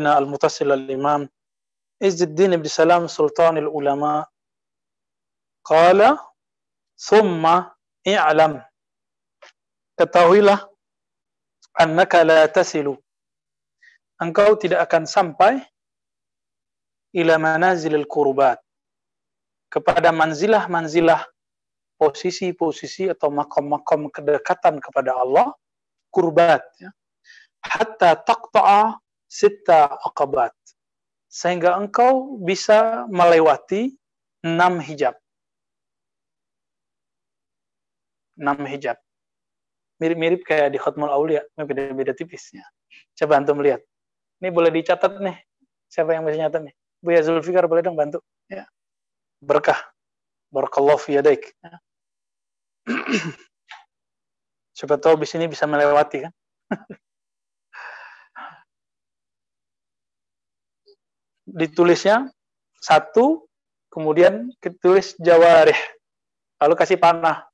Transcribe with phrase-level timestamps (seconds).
[0.00, 1.28] المتصل الإمام
[2.02, 4.28] عز الدين بن سلام سلطان العلماء
[5.64, 6.18] قال
[6.96, 7.44] ثم
[8.08, 8.62] اعلم
[10.00, 10.64] ketahuilah
[11.76, 12.96] annaka la tasilu
[14.16, 15.60] engkau tidak akan sampai
[17.12, 18.56] ila manazilil kurbat
[19.68, 21.20] kepada manzilah-manzilah
[22.00, 25.52] posisi-posisi atau makom-makom kedekatan kepada Allah
[26.08, 26.88] kurbat ya.
[27.60, 28.96] hatta taqta'a
[29.30, 30.50] sita aqabat.
[31.30, 33.94] Sehingga engkau bisa melewati
[34.42, 35.14] enam hijab.
[38.34, 38.98] Enam hijab.
[40.02, 42.66] Mirip-mirip kayak di Khutmul Aulia beda-beda tipisnya.
[43.14, 43.78] Coba antum melihat
[44.40, 45.36] ini boleh dicatat nih
[45.86, 46.74] siapa yang bisa nyatat nih?
[47.04, 48.24] Buya Zulfikar boleh dong bantu.
[48.48, 48.64] Ya.
[49.38, 49.78] Berkah.
[50.50, 51.78] Barakallahu fi yadaik ya.
[54.80, 56.32] Siapa tahu di sini bisa melewati kan.
[61.50, 62.30] Ditulisnya
[62.78, 63.44] satu,
[63.90, 65.76] kemudian ditulis jawarih.
[66.62, 67.44] Lalu kasih panah.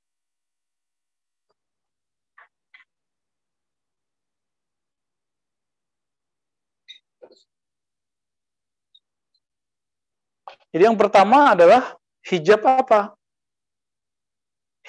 [10.71, 11.97] Jadi yang pertama adalah
[12.29, 13.17] hijab apa?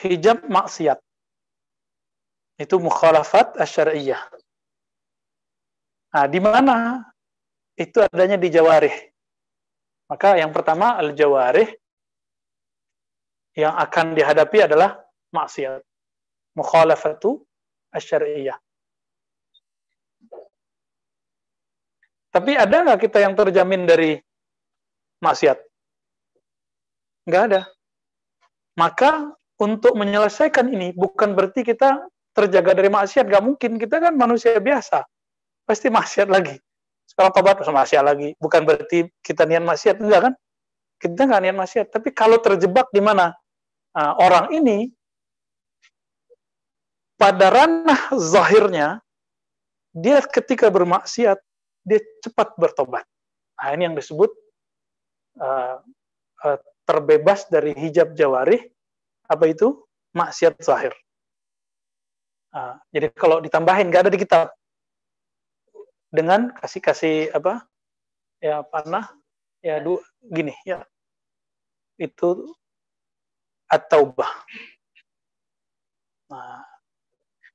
[0.03, 1.01] hijab maksiat.
[2.57, 4.21] Itu mukhalafat asyariyah.
[6.13, 7.05] Nah, di mana
[7.77, 8.93] itu adanya di jawarih.
[10.09, 11.69] Maka yang pertama al-jawarih
[13.53, 14.97] yang akan dihadapi adalah
[15.29, 15.85] maksiat.
[16.57, 17.45] Mukhalafatu
[17.93, 18.57] asyariyah.
[22.33, 24.17] Tapi ada nggak kita yang terjamin dari
[25.21, 25.57] maksiat?
[27.29, 27.61] Nggak ada.
[28.77, 32.05] Maka untuk menyelesaikan ini bukan berarti kita
[32.37, 33.81] terjaga dari maksiat, gak mungkin.
[33.81, 35.01] Kita kan manusia biasa,
[35.65, 36.53] pasti maksiat lagi.
[37.17, 38.37] Sekarang tobat maksiat lagi.
[38.37, 40.33] Bukan berarti kita niat maksiat, enggak kan?
[41.01, 41.87] Kita nggak niat maksiat.
[41.89, 43.33] Tapi kalau terjebak di mana
[43.97, 44.93] uh, orang ini
[47.17, 49.01] pada ranah zahirnya
[49.97, 51.41] dia ketika bermaksiat
[51.81, 53.01] dia cepat bertobat.
[53.57, 54.29] Nah, ini yang disebut
[55.41, 55.81] uh,
[56.45, 58.61] uh, terbebas dari hijab jawarih
[59.25, 59.73] apa itu
[60.13, 60.93] maksiat zahir.
[62.53, 64.53] Nah, jadi kalau ditambahin nggak ada di kitab
[66.13, 67.67] dengan kasih kasih apa
[68.39, 69.11] ya panah
[69.59, 70.85] ya du, gini ya
[71.97, 72.53] itu
[73.67, 74.29] at-taubah.
[76.31, 76.63] Nah,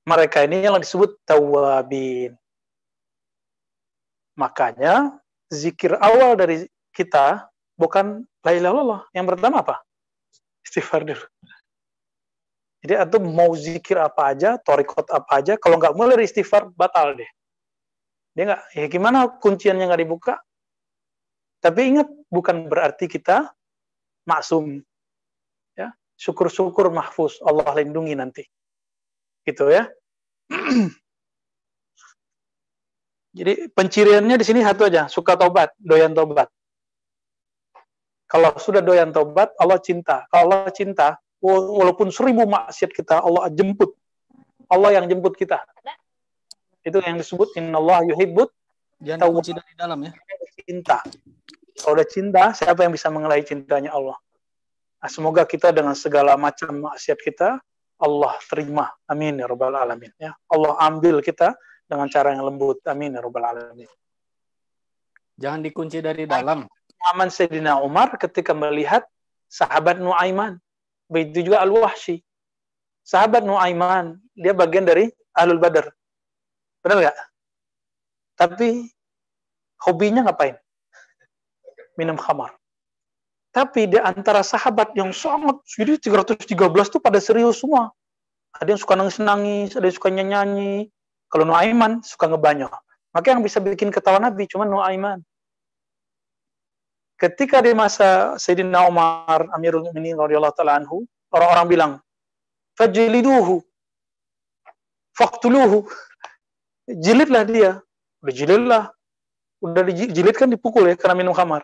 [0.05, 2.35] mereka ini yang disebut tawabin.
[4.35, 5.17] Makanya
[5.53, 7.49] zikir awal dari kita
[7.79, 9.77] bukan la ilaha Yang pertama apa?
[10.67, 11.27] Istighfar dulu.
[12.83, 17.31] Jadi atau mau zikir apa aja, torikot apa aja, kalau nggak mulai istighfar, batal deh.
[18.33, 20.35] Dia nggak, ya gimana kunciannya nggak dibuka?
[21.63, 23.53] Tapi ingat, bukan berarti kita
[24.27, 24.83] maksum.
[25.79, 28.43] Ya, syukur-syukur mahfuz, Allah lindungi nanti.
[29.47, 29.87] Gitu ya.
[33.39, 36.53] Jadi penciriannya di sini satu aja, suka tobat, doyan tobat.
[38.29, 40.25] Kalau sudah doyan tobat, Allah cinta.
[40.29, 43.91] Kalau Allah cinta, walaupun seribu maksiat kita Allah jemput
[44.71, 45.59] Allah yang jemput kita
[46.83, 48.51] itu yang disebut Inna Allah yuhibbut
[48.99, 50.13] jangan kunci dari dalam ya.
[50.63, 51.03] Cinta.
[51.79, 54.15] Kalau udah cinta siapa yang bisa mengelai cintanya Allah?
[55.03, 57.59] Nah, semoga kita dengan segala macam maksiat kita
[57.99, 58.91] Allah terima.
[59.11, 60.15] Amin ya rabbal alamin.
[60.19, 61.55] Ya Allah ambil kita
[61.91, 62.79] dengan cara yang lembut.
[62.87, 63.91] Amin ya rabbal alamin.
[65.39, 66.67] Jangan dikunci dari dalam.
[67.11, 69.03] Aman Sayyidina Umar ketika melihat
[69.51, 70.63] sahabat Nuaiman.
[71.11, 72.23] Begitu juga Al-Wahsy.
[73.03, 75.91] Sahabat Nuaiman, dia bagian dari Ahlul Badar.
[76.83, 77.19] Benar nggak?
[78.37, 78.69] Tapi
[79.87, 80.59] hobinya ngapain?
[81.95, 82.55] Minum khamar.
[83.53, 86.49] Tapi di antara sahabat yang sangat, jadi 313
[86.89, 87.93] itu pada serius semua.
[88.57, 90.89] Ada yang suka nangis-nangis, ada yang suka nyanyi.
[91.29, 92.73] Kalau Nuaiman suka ngebanyak.
[93.13, 95.21] Maka yang bisa bikin ketawa Nabi cuma Nuaiman.
[97.21, 101.93] Ketika di masa Sayyidina Umar Amirul Mukminin radhiyallahu taala anhu, orang-orang bilang,
[102.75, 103.63] "Fajliduhu."
[105.13, 105.87] Faktuluhu.
[106.89, 107.71] Jilidlah dia.
[108.23, 108.85] Udah jilidlah.
[109.63, 111.63] Udah dijilid kan dipukul ya karena minum khamar.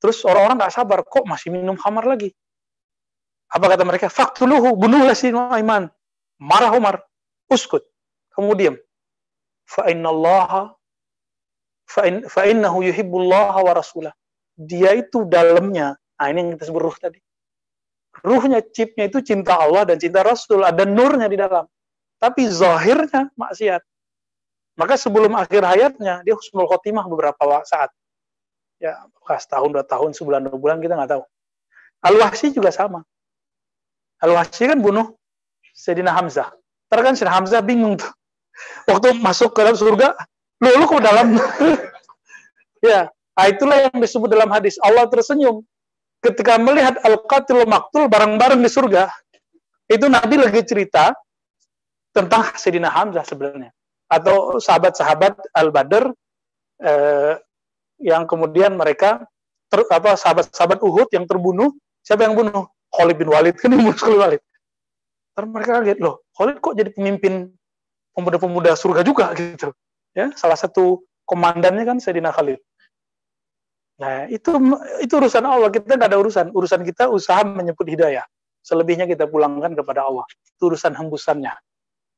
[0.00, 2.36] Terus orang-orang nggak sabar, kok masih minum khamar lagi?
[3.48, 4.12] Apa kata mereka?
[4.12, 5.88] Faktuluhu, bunuhlah si Nuaiman.
[6.36, 7.00] Marah Umar.
[7.48, 7.80] Uskut.
[8.36, 8.76] Kamu diam.
[9.64, 10.76] Fa innallaha
[11.86, 14.12] fa innahu yuhibbullah wa rasulah.
[14.56, 17.20] Dia itu dalamnya, nah ini yang kita sebut ruh tadi.
[18.24, 21.68] Ruhnya, chipnya itu cinta Allah dan cinta Rasul, ada nurnya di dalam.
[22.16, 23.82] Tapi zahirnya maksiat.
[24.76, 27.88] Maka sebelum akhir hayatnya dia husnul khotimah beberapa saat.
[28.76, 31.24] Ya, bekas tahun, dua tahun, sebulan, dua bulan kita nggak tahu.
[32.04, 33.00] Al-Wahsy juga sama.
[34.20, 35.16] Al-Wahsy kan bunuh
[35.72, 36.52] Sayyidina Hamzah.
[36.92, 38.12] Ntar kan Sayyidina Hamzah bingung tuh.
[38.88, 40.12] Waktu masuk ke dalam surga,
[40.60, 41.36] lu, lu ke dalam.
[42.88, 44.76] ya, nah itulah yang disebut dalam hadis.
[44.84, 45.64] Allah tersenyum.
[46.20, 49.08] Ketika melihat Al-Qatil Maktul bareng-bareng di surga,
[49.88, 51.12] itu Nabi lagi cerita
[52.16, 53.68] tentang Sayyidina Hamzah sebenarnya.
[54.08, 56.08] Atau sahabat-sahabat Al-Badr
[56.80, 57.34] eh,
[58.00, 59.28] yang kemudian mereka
[59.68, 61.76] ter, apa sahabat-sahabat Uhud yang terbunuh.
[62.00, 62.64] Siapa yang bunuh?
[62.96, 64.42] Khalid bin Walid kan yang bunuh Khalid Walid.
[65.36, 67.52] Terus mereka lihat loh Khalid kok jadi pemimpin
[68.16, 69.68] pemuda-pemuda surga juga gitu.
[70.16, 72.62] Ya salah satu komandannya kan Sayyidina Khalid.
[74.00, 74.48] Nah itu
[75.04, 75.68] itu urusan Allah.
[75.68, 76.46] Kita nggak ada urusan.
[76.56, 78.24] Urusan kita usaha menyebut hidayah.
[78.64, 80.24] Selebihnya kita pulangkan kepada Allah.
[80.56, 81.52] Itu urusan hembusannya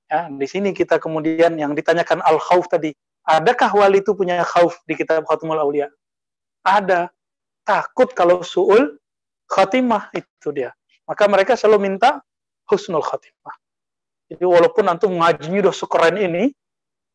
[0.09, 2.97] Ya, di sini kita kemudian yang ditanyakan al khauf tadi,
[3.29, 5.93] adakah wali itu punya khauf di kitab Khatimul Aulia?
[6.65, 7.13] Ada.
[7.69, 8.97] Takut kalau suul
[9.53, 10.73] khatimah itu dia.
[11.05, 12.25] Maka mereka selalu minta
[12.73, 13.53] husnul khatimah.
[14.33, 16.53] Jadi walaupun antum ngajinya udah sekeren ini,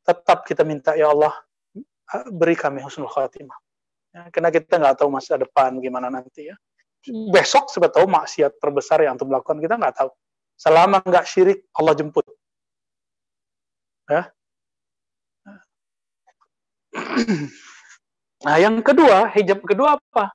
[0.06, 1.34] tetap kita minta ya Allah
[2.30, 3.58] beri kami husnul khatimah.
[4.14, 6.56] Ya, karena kita nggak tahu masa depan gimana nanti ya.
[7.34, 10.14] Besok tahu maksiat terbesar yang antum lakukan kita nggak tahu.
[10.54, 12.26] Selama nggak syirik Allah jemput.
[14.14, 14.30] Ya.
[18.46, 20.30] Nah, yang kedua, hijab kedua apa?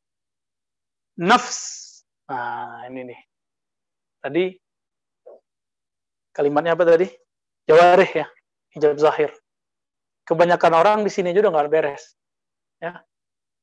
[1.14, 1.86] Nafs.
[2.26, 3.20] Nah, ini nih.
[4.18, 4.44] Tadi
[6.34, 7.06] kalimatnya apa tadi?
[7.70, 8.26] Jawarih ya,
[8.74, 9.30] hijab zahir.
[10.26, 12.18] Kebanyakan orang di sini juga nggak beres.
[12.82, 12.98] Ya.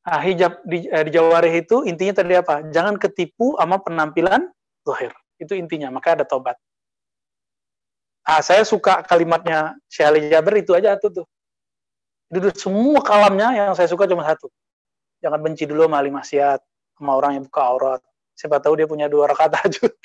[0.05, 2.63] Nah, hijab di, eh, di jawarih itu intinya tadi apa?
[2.71, 4.47] Jangan ketipu sama penampilan
[4.85, 5.11] zahir.
[5.41, 6.55] Itu intinya, maka ada tobat.
[8.25, 11.25] Ah, saya suka kalimatnya Syekh Ali Jaber itu aja tuh tuh.
[12.33, 14.49] Itu semua kalamnya yang saya suka cuma satu.
[15.21, 16.59] Jangan benci dulu sama maksiat,
[16.97, 18.01] sama orang yang buka aurat.
[18.33, 19.93] Siapa tahu dia punya dua rakaat tahajud.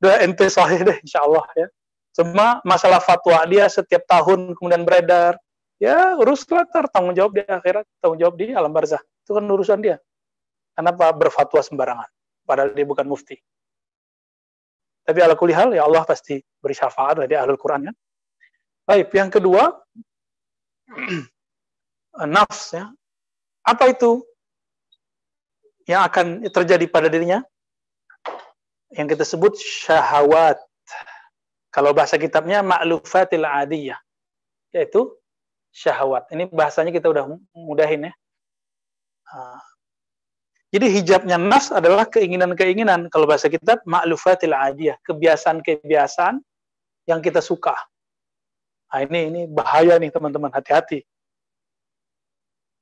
[0.00, 1.68] Dua ente sahih deh, insya Allah ya.
[2.16, 5.36] Cuma masalah fatwa dia setiap tahun kemudian beredar.
[5.76, 9.00] Ya, urus klater, tanggung jawab di akhirat, tanggung jawab di alam barzah.
[9.24, 10.00] Itu kan urusan dia.
[10.72, 12.08] Kenapa berfatwa sembarangan?
[12.48, 13.36] Padahal dia bukan mufti.
[15.10, 17.96] Tapi ala kulihal ya Allah pasti beri syafaat dari ahlul Quran kan.
[18.86, 19.74] Baik, yang kedua
[22.30, 22.86] nafs ya.
[23.66, 24.22] Apa itu
[25.90, 27.42] yang akan terjadi pada dirinya?
[28.94, 30.62] Yang kita sebut syahwat.
[31.74, 33.98] Kalau bahasa kitabnya ma'lufatil adiyah.
[34.70, 35.10] Yaitu
[35.74, 36.30] syahwat.
[36.30, 38.12] Ini bahasanya kita udah mudahin ya.
[40.70, 43.10] Jadi hijabnya nas adalah keinginan-keinginan.
[43.10, 46.38] Kalau bahasa kita ma'lufatil adiyah, kebiasaan-kebiasaan
[47.10, 47.74] yang kita suka.
[48.90, 51.02] Nah, ini ini bahaya nih teman-teman, hati-hati.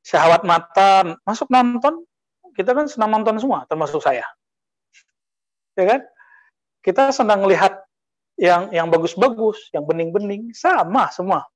[0.05, 2.05] Syahwat mata, masuk nonton,
[2.53, 4.25] kita kan senang nonton semua, termasuk saya.
[5.73, 6.01] Ya kan?
[6.85, 7.89] Kita senang lihat
[8.37, 11.49] yang yang bagus-bagus, yang bening-bening, sama semua.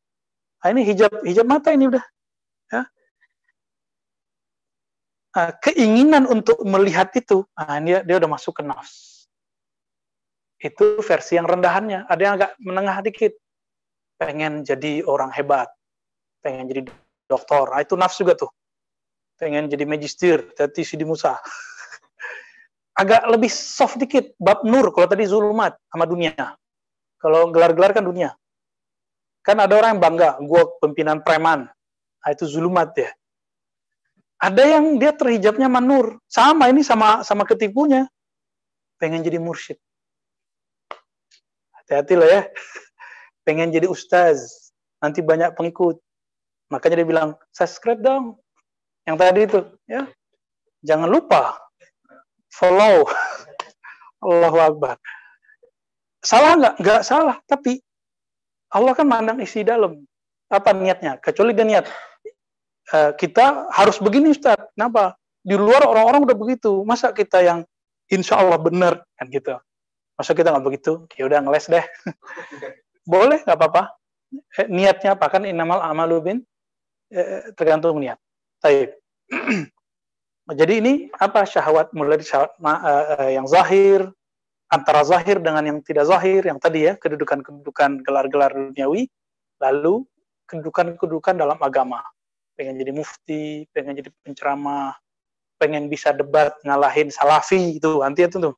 [0.65, 2.05] Nah, ini hijab hijab mata ini udah.
[2.73, 2.89] Ya
[5.37, 9.27] uh, keinginan untuk melihat itu, nah, dia dia udah masuk ke nafs.
[10.63, 12.07] Itu versi yang rendahannya.
[12.07, 13.35] Ada yang agak menengah dikit.
[14.21, 15.67] Pengen jadi orang hebat.
[16.39, 16.87] Pengen jadi
[17.27, 17.67] dokter.
[17.67, 18.51] Nah, itu nafs juga tuh.
[19.41, 21.35] Pengen jadi magister, jadi Sidi Musa.
[23.03, 24.39] agak lebih soft dikit.
[24.39, 26.55] Bab nur, kalau tadi zulmat sama dunia.
[27.19, 28.31] Kalau gelar-gelar kan dunia.
[29.43, 31.67] Kan ada orang yang bangga, gue pimpinan preman.
[32.23, 33.11] Nah, itu zulumat ya
[34.43, 36.19] ada yang dia terhijabnya manur.
[36.27, 38.11] Sama ini sama sama ketipunya.
[38.99, 39.79] Pengen jadi mursyid.
[41.71, 42.51] Hati-hati loh ya.
[43.47, 44.71] Pengen jadi ustaz.
[44.99, 46.03] Nanti banyak pengikut.
[46.75, 48.35] Makanya dia bilang, subscribe dong.
[49.07, 49.61] Yang tadi itu.
[49.87, 50.11] ya
[50.83, 51.63] Jangan lupa.
[52.51, 53.07] Follow.
[54.27, 54.99] Allahu Akbar.
[56.23, 56.75] Salah nggak?
[56.83, 57.39] Nggak salah.
[57.47, 57.79] Tapi
[58.75, 60.03] Allah kan mandang isi dalam.
[60.51, 61.23] Apa niatnya?
[61.23, 61.87] Kecuali dia niat
[62.93, 64.61] Eh, kita harus begini Ustaz.
[64.77, 65.17] Kenapa?
[65.41, 66.85] Di luar orang-orang udah begitu.
[66.85, 67.65] Masa kita yang
[68.13, 69.57] insya Allah benar kan gitu.
[70.13, 71.09] Masa kita nggak begitu?
[71.17, 71.85] Ya udah ngeles deh.
[73.09, 73.97] Boleh nggak apa-apa.
[74.61, 76.39] Eh, niatnya apa kan inamal amalu bin
[77.09, 78.21] eh, tergantung niat.
[78.61, 78.93] Taib.
[80.61, 84.11] Jadi ini apa syahwat mulai dari syahwat uh, yang zahir
[84.69, 89.07] antara zahir dengan yang tidak zahir yang tadi ya kedudukan-kedudukan gelar-gelar duniawi
[89.63, 90.03] lalu
[90.51, 92.03] kedudukan-kedudukan dalam agama
[92.63, 94.95] pengen jadi mufti, pengen jadi penceramah,
[95.59, 98.55] pengen bisa debat ngalahin salafi itu nanti itu tuh.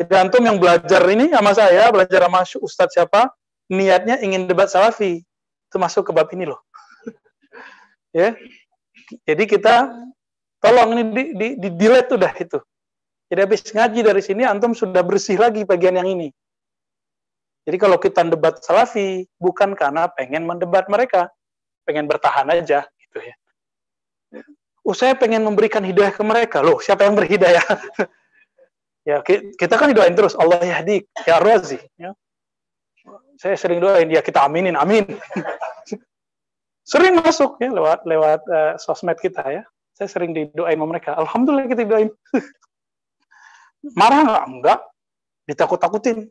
[0.00, 3.28] Jadi antum yang belajar ini sama saya, belajar sama ustadz siapa,
[3.68, 5.20] niatnya ingin debat salafi.
[5.68, 6.64] Itu masuk ke bab ini loh.
[8.16, 8.32] ya.
[9.28, 9.92] Jadi kita
[10.64, 12.58] tolong ini di, di, di delete udah itu.
[13.28, 16.32] Jadi habis ngaji dari sini antum sudah bersih lagi bagian yang ini.
[17.68, 21.28] Jadi kalau kita debat salafi bukan karena pengen mendebat mereka,
[21.86, 23.34] pengen bertahan aja gitu ya.
[24.86, 26.62] Oh, saya pengen memberikan hidayah ke mereka.
[26.62, 27.62] Loh, siapa yang berhidayah?
[29.08, 29.22] ya,
[29.58, 32.14] kita kan doain terus Allah yahdi ya razi ya.
[33.38, 35.06] Saya sering doain ya kita aminin, amin.
[36.90, 39.62] sering masuk ya lewat lewat uh, sosmed kita ya.
[39.96, 41.16] Saya sering didoain sama mereka.
[41.18, 42.10] Alhamdulillah kita didoain.
[43.98, 44.44] Marah nggak?
[44.46, 44.80] Enggak.
[45.48, 46.30] Ditakut-takutin.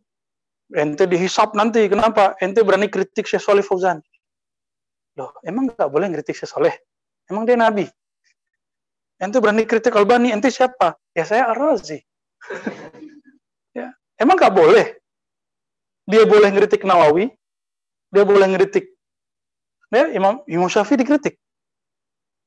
[0.71, 1.89] Ente dihisap nanti.
[1.89, 2.37] Kenapa?
[2.39, 4.05] Ente berani kritik Syekh Soleh Fauzan.
[5.15, 6.75] Loh, emang nggak boleh kritik Syekh Soleh?
[7.31, 7.87] Emang dia nabi?
[9.15, 10.99] Ente berani kritik Albani, ente siapa?
[11.15, 12.03] Ya saya Ar-Razi.
[13.79, 13.95] ya.
[14.19, 14.99] Emang nggak boleh?
[16.05, 17.33] Dia boleh ngeritik Nawawi,
[18.13, 18.95] dia boleh ngeritik
[19.95, 21.39] ya, Imam Imam Syafi'i dikritik.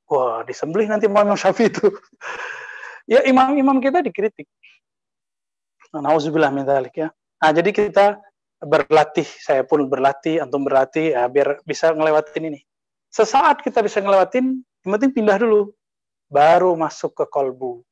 [0.08, 1.88] Wah, disembelih nanti Imam Syafi'i itu.
[3.12, 4.48] ya imam-imam kita dikritik.
[5.92, 7.08] Nauzubillah min dzalik ya.
[7.40, 8.20] Nah, jadi kita
[8.58, 12.60] berlatih, saya pun berlatih, antum berlatih ya, biar bisa ngelewatin ini.
[13.08, 15.72] Sesaat kita bisa ngelewatin, yang penting pindah dulu,
[16.28, 17.82] baru masuk ke kolbu.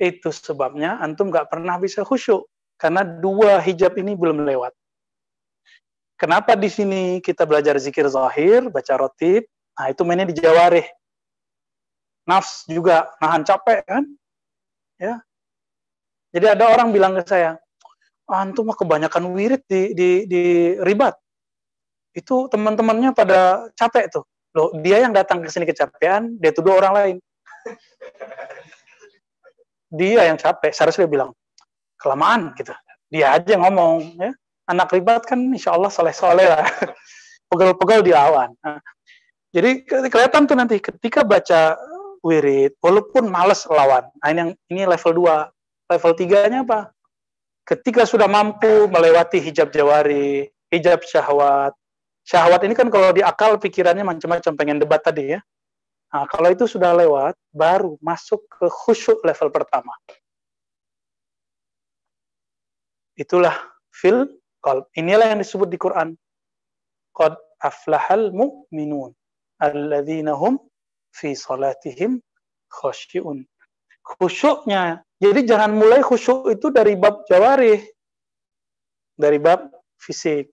[0.00, 2.48] Itu sebabnya antum nggak pernah bisa khusyuk
[2.80, 4.72] karena dua hijab ini belum lewat.
[6.20, 10.84] Kenapa di sini kita belajar zikir zahir, baca rotib, nah itu mainnya di jawarih.
[12.28, 14.04] Nafs juga nahan capek kan?
[15.00, 15.24] Ya.
[16.36, 17.56] Jadi ada orang bilang ke saya,
[18.30, 20.42] antum mah kebanyakan wirid di, di, di
[20.80, 21.18] ribat.
[22.14, 24.24] Itu teman-temannya pada capek tuh.
[24.54, 27.16] Loh, dia yang datang ke sini kecapean, dia tuduh orang lain.
[29.90, 31.30] Dia yang capek, seharusnya dia bilang,
[31.98, 32.74] kelamaan gitu.
[33.10, 34.30] Dia aja ngomong, ya.
[34.70, 36.62] Anak ribat kan insya Allah soleh-soleh lah.
[37.50, 38.54] Pegel-pegel di awan.
[38.62, 38.78] Nah,
[39.50, 41.74] jadi kelihatan tuh nanti ketika baca
[42.22, 44.06] wirid, walaupun males lawan.
[44.22, 45.90] Nah, ini yang ini level 2.
[45.90, 46.94] Level 3-nya apa?
[47.70, 51.70] Ketika sudah mampu melewati hijab jawari, hijab syahwat.
[52.26, 55.40] Syahwat ini kan kalau di akal pikirannya macam-macam pengen debat tadi ya.
[56.10, 59.94] Nah, kalau itu sudah lewat, baru masuk ke khusyuk level pertama.
[63.14, 63.54] Itulah
[63.94, 64.26] fil
[64.58, 64.90] qalb.
[64.98, 66.18] Inilah yang disebut di Quran.
[67.14, 69.14] Qad aflahal mu'minun
[69.62, 70.58] alladzina hum
[71.14, 72.18] fi salatihim
[72.74, 73.46] khasyi'un.
[74.02, 77.84] Khusyuknya jadi jangan mulai khusyuk itu dari bab jawarih.
[79.20, 79.68] Dari bab
[80.00, 80.48] fisik.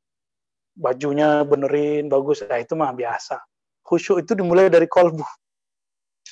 [0.76, 2.44] Bajunya benerin, bagus.
[2.44, 3.40] Nah, itu mah biasa.
[3.80, 5.24] Khusyuk itu dimulai dari kolbu.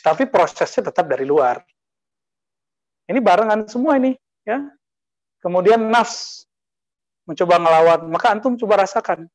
[0.03, 1.63] Tapi prosesnya tetap dari luar.
[3.07, 4.11] Ini barengan semua ini.
[4.43, 4.67] ya.
[5.39, 6.43] Kemudian nafs.
[7.23, 8.11] Mencoba ngelawan.
[8.11, 9.31] Maka antum coba rasakan.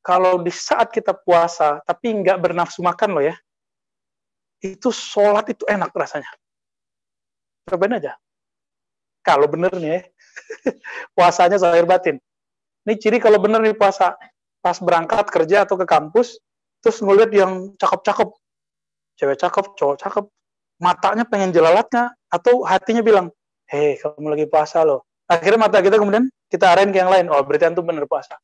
[0.00, 3.36] Kalau di saat kita puasa, tapi nggak bernafsu makan loh ya.
[4.64, 6.32] Itu sholat itu enak rasanya.
[7.68, 8.16] Cobain aja
[9.20, 10.00] kalau bener nih ya.
[11.16, 12.16] puasanya zahir batin.
[12.86, 14.16] Ini ciri kalau bener nih puasa.
[14.60, 16.36] Pas berangkat kerja atau ke kampus,
[16.84, 18.28] terus ngeliat yang cakep-cakep.
[19.16, 20.24] Cewek cakep, cowok cakep.
[20.80, 23.32] Matanya pengen jelalatnya, atau hatinya bilang,
[23.68, 25.04] hei kamu lagi puasa loh.
[25.30, 27.30] Akhirnya mata kita kemudian kita arahin ke yang lain.
[27.30, 28.34] Oh berarti antum bener puasa.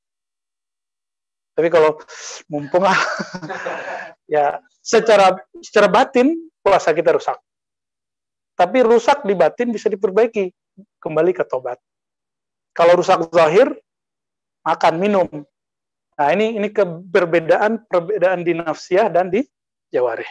[1.57, 1.97] Tapi kalau
[2.53, 2.95] mumpung lah,
[4.35, 7.41] ya secara secara batin puasa kita rusak.
[8.57, 10.53] Tapi rusak di batin bisa diperbaiki
[11.01, 11.81] kembali ke tobat.
[12.77, 13.73] Kalau rusak zahir,
[14.61, 15.29] makan, minum.
[16.17, 19.45] Nah, ini ini keberbedaan perbedaan di nafsiyah dan di
[19.93, 20.29] jawarih.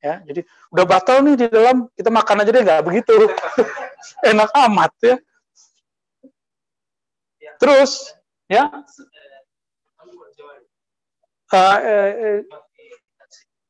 [0.00, 3.12] Ya, jadi udah batal nih di dalam kita makan aja deh nggak begitu.
[4.30, 5.16] Enak amat ya.
[7.60, 8.16] Terus
[8.48, 8.64] ya
[11.52, 12.40] uh, eh, eh,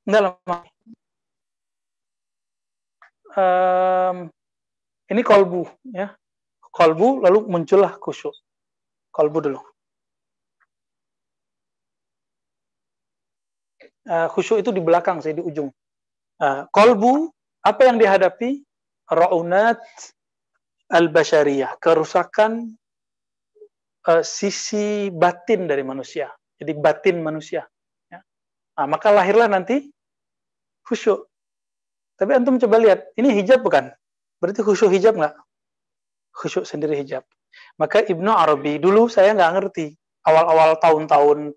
[0.06, 0.58] lama.
[3.30, 4.26] Um,
[5.10, 6.14] ini kolbu, ya.
[6.70, 8.32] Kolbu lalu muncullah khusyuk.
[9.10, 9.60] Kolbu dulu.
[14.06, 15.68] Uh, khusyuk itu di belakang, saya di ujung.
[16.38, 17.28] Uh, kolbu,
[17.66, 18.62] apa yang dihadapi?
[19.10, 19.82] Ra'unat
[20.94, 22.78] al-bashariyah, kerusakan
[24.06, 26.30] uh, sisi batin dari manusia.
[26.54, 27.66] Jadi batin manusia.
[28.06, 28.22] Ya.
[28.78, 29.90] Nah, maka lahirlah nanti
[30.86, 31.26] khusyuk.
[32.14, 33.90] Tapi antum coba lihat, ini hijab bukan?
[34.40, 35.36] Berarti khusyuk hijab nggak?
[36.32, 37.22] Khusyuk sendiri hijab.
[37.76, 39.94] Maka Ibnu Arabi dulu saya nggak ngerti.
[40.24, 41.52] Awal-awal tahun-tahun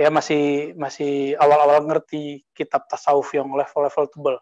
[0.00, 4.36] ya masih masih awal-awal ngerti kitab tasawuf yang level-level tebal.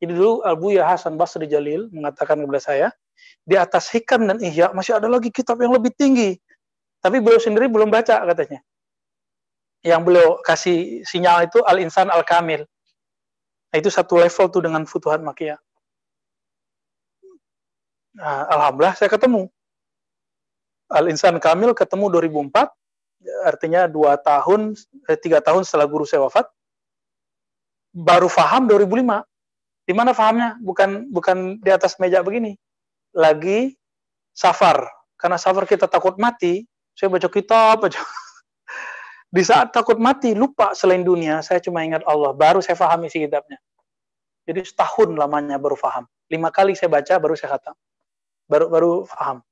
[0.00, 2.88] Jadi dulu Abu Ya Hasan Basri Jalil mengatakan kepada saya,
[3.48, 6.36] di atas hikam dan ihya masih ada lagi kitab yang lebih tinggi.
[7.00, 8.60] Tapi beliau sendiri belum baca katanya.
[9.86, 12.66] yang beliau kasih sinyal itu al-insan al-kamil.
[13.70, 15.62] Nah, itu satu level tuh dengan Futuhat Makiyah.
[18.16, 19.52] Nah, Alhamdulillah saya ketemu.
[20.88, 22.72] Al-Insan Kamil ketemu 2004,
[23.44, 24.72] artinya dua tahun,
[25.10, 26.48] eh, tiga tahun setelah guru saya wafat.
[27.92, 29.24] Baru faham 2005.
[29.86, 30.58] Di mana fahamnya?
[30.62, 32.56] Bukan bukan di atas meja begini.
[33.12, 33.76] Lagi
[34.32, 34.88] safar.
[35.16, 37.96] Karena safar kita takut mati, saya baca kitab, baca
[39.36, 42.36] di saat takut mati, lupa selain dunia, saya cuma ingat Allah.
[42.36, 43.56] Baru saya paham isi kitabnya.
[44.46, 46.04] Jadi setahun lamanya baru paham.
[46.28, 47.72] Lima kali saya baca, baru saya kata.
[48.46, 49.42] Baru baru paham.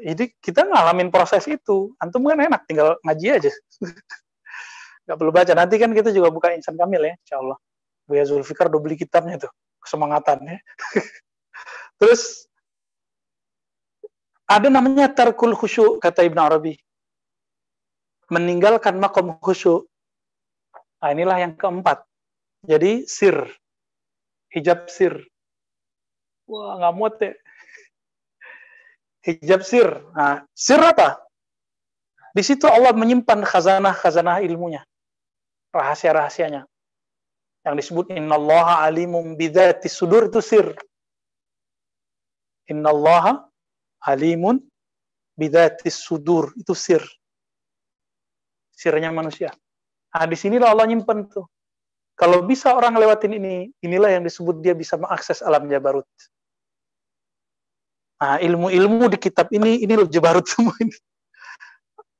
[0.00, 1.92] Jadi kita ngalamin proses itu.
[2.00, 3.52] Antum kan enak, tinggal ngaji aja.
[5.06, 5.52] Gak perlu baca.
[5.52, 7.56] Nanti kan kita juga buka insan kamil ya, insya Allah.
[8.08, 9.52] Buya Zulfikar udah beli kitabnya tuh.
[9.84, 10.58] Kesemangatan ya.
[12.00, 12.48] Terus
[14.46, 16.74] ada namanya tarkul khusyuk, kata Ibn Arabi
[18.30, 19.86] meninggalkan makom khusyuk.
[21.02, 22.02] Nah, inilah yang keempat.
[22.66, 23.46] Jadi sir,
[24.50, 25.14] hijab sir.
[26.50, 27.32] Wah, nggak muat ya.
[29.26, 29.90] Hijab sir.
[30.14, 31.18] Nah, sir apa?
[32.30, 34.86] Di situ Allah menyimpan khazanah-khazanah ilmunya.
[35.74, 36.62] Rahasia-rahasianya.
[37.66, 40.70] Yang disebut innallaha alimum bidzati sudur itu sir.
[42.70, 43.42] Innallaha
[44.06, 44.62] alimun
[45.34, 47.02] bidzati sudur itu sir
[48.76, 49.50] sirnya manusia.
[50.12, 51.48] Nah, di sinilah Allah nyimpen tuh.
[52.16, 56.06] Kalau bisa orang lewatin ini, inilah yang disebut dia bisa mengakses alam Jabarut.
[58.16, 60.96] Nah, ilmu-ilmu di kitab ini, ini loh Jabarut semua ini.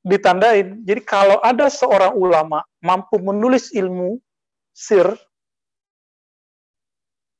[0.06, 0.84] Ditandain.
[0.86, 4.20] Jadi kalau ada seorang ulama mampu menulis ilmu
[4.70, 5.08] sir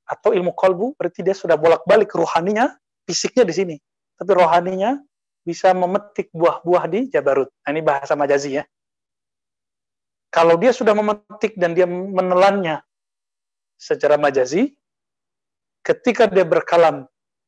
[0.09, 2.75] atau ilmu kolbu, berarti dia sudah bolak-balik rohaninya,
[3.07, 3.77] fisiknya di sini.
[4.17, 4.99] Tapi rohaninya
[5.47, 7.53] bisa memetik buah-buah di Jabarut.
[7.63, 8.65] Nah, ini bahasa majazi ya.
[10.33, 12.83] Kalau dia sudah memetik dan dia menelannya
[13.79, 14.75] secara majazi,
[15.87, 17.07] ketika dia berkalam,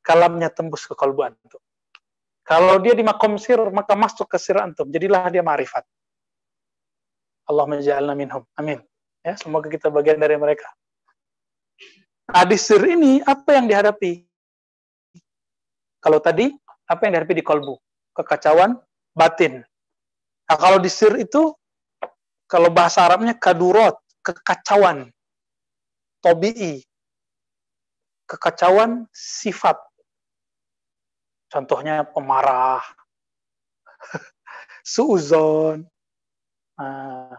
[0.08, 1.60] kalamnya tembus ke kalbu antum.
[2.48, 4.88] Kalau dia di makom sir, maka masuk ke sir antum.
[4.88, 5.84] Jadilah dia marifat.
[7.44, 8.40] Allah menja'alna minhum.
[8.56, 8.80] Amin.
[9.20, 10.64] Ya, semoga kita bagian dari mereka.
[12.32, 14.24] Nah, sir ini, apa yang dihadapi?
[16.00, 16.48] Kalau tadi,
[16.88, 17.76] apa yang dihadapi di kalbu?
[18.16, 18.80] Kekacauan
[19.12, 19.60] batin.
[20.48, 21.52] Nah, kalau di sir itu,
[22.48, 25.12] kalau bahasa Arabnya kadurot, kekacauan,
[26.24, 26.80] tobi'i,
[28.28, 29.76] kekacauan sifat.
[31.48, 32.84] Contohnya pemarah,
[34.84, 35.84] suuzon.
[36.78, 37.34] Nah,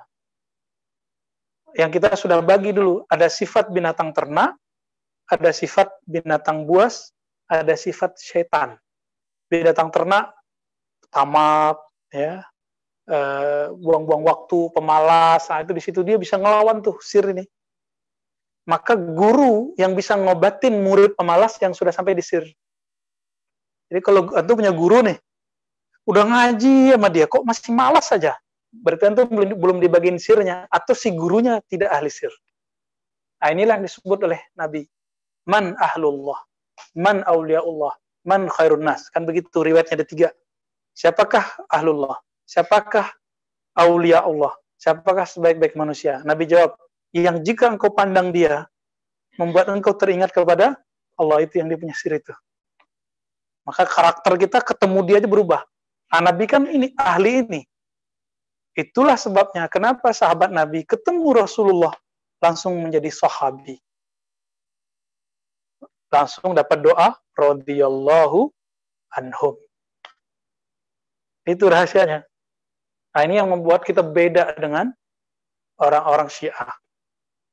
[1.77, 4.57] yang kita sudah bagi dulu, ada sifat binatang ternak,
[5.29, 7.13] ada sifat binatang buas,
[7.45, 8.75] ada sifat setan.
[9.49, 10.33] Binatang ternak,
[11.13, 11.77] tamak,
[12.09, 12.49] ya,
[13.09, 17.41] Eh, buang-buang waktu, pemalas, nah itu di situ dia bisa ngelawan tuh sir ini.
[18.69, 22.45] Maka guru yang bisa ngobatin murid pemalas yang sudah sampai di sir.
[23.89, 25.17] Jadi kalau antum punya guru nih,
[26.06, 28.38] udah ngaji sama dia, kok masih malas saja?
[28.69, 32.32] Berarti antum belum, belum dibagiin sirnya, atau si gurunya tidak ahli sir.
[33.41, 34.86] Nah inilah yang disebut oleh Nabi.
[35.49, 36.38] Man ahlullah,
[36.93, 37.97] man awliyaullah,
[38.30, 39.10] man khairun nas.
[39.10, 40.30] Kan begitu riwayatnya ada tiga.
[40.93, 42.21] Siapakah ahlullah?
[42.49, 43.06] siapakah
[43.78, 44.58] aulia Allah?
[44.82, 46.25] Siapakah sebaik-baik manusia?
[46.25, 46.73] Nabi jawab,
[47.13, 48.65] yang jika engkau pandang dia,
[49.38, 50.82] membuat engkau teringat kepada
[51.19, 52.34] Allah itu yang dia punya sir itu.
[53.69, 55.62] Maka karakter kita ketemu dia aja berubah.
[56.10, 57.62] Nah, Nabi kan ini ahli ini.
[58.73, 61.93] Itulah sebabnya kenapa sahabat Nabi ketemu Rasulullah
[62.41, 63.77] langsung menjadi sahabi.
[66.10, 68.49] Langsung dapat doa radhiyallahu
[69.13, 69.55] anhum.
[71.45, 72.25] Itu rahasianya.
[73.13, 74.89] Nah ini yang membuat kita beda dengan
[75.77, 76.73] orang-orang Syiah.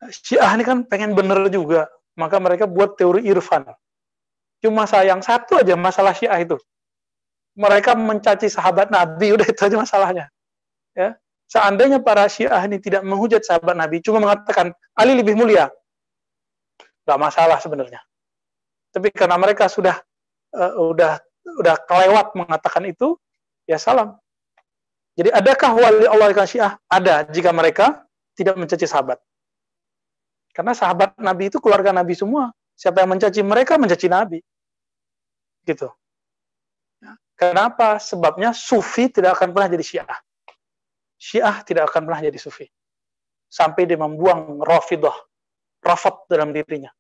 [0.09, 3.65] Syiah ini kan pengen bener juga, maka mereka buat teori irfan.
[4.65, 6.57] Cuma sayang satu aja masalah Syiah itu.
[7.57, 10.27] Mereka mencaci sahabat Nabi, udah itu aja masalahnya.
[10.97, 11.17] Ya,
[11.49, 15.69] seandainya para Syiah ini tidak menghujat sahabat Nabi, cuma mengatakan Ali lebih mulia,
[17.05, 18.01] nggak masalah sebenarnya.
[18.97, 20.01] Tapi karena mereka sudah
[20.57, 21.21] uh, udah
[21.61, 23.21] udah kelewat mengatakan itu,
[23.69, 24.17] ya salam.
[25.17, 26.73] Jadi adakah wali Allah yang syiah?
[26.93, 28.05] Ada jika mereka
[28.37, 29.17] tidak mencaci sahabat.
[30.53, 32.53] Karena sahabat Nabi itu keluarga Nabi semua.
[32.77, 34.39] Siapa yang mencaci mereka mencaci Nabi.
[35.65, 35.89] Gitu.
[37.01, 37.17] Ya.
[37.35, 37.97] Kenapa?
[37.97, 40.19] Sebabnya sufi tidak akan pernah jadi syiah.
[41.17, 42.69] Syiah tidak akan pernah jadi sufi.
[43.49, 45.17] Sampai dia membuang rafidah,
[45.81, 46.93] rafat dalam dirinya.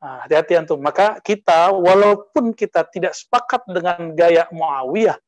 [0.00, 0.80] Nah, hati-hati antum.
[0.80, 5.20] Maka kita, walaupun kita tidak sepakat dengan gaya Muawiyah,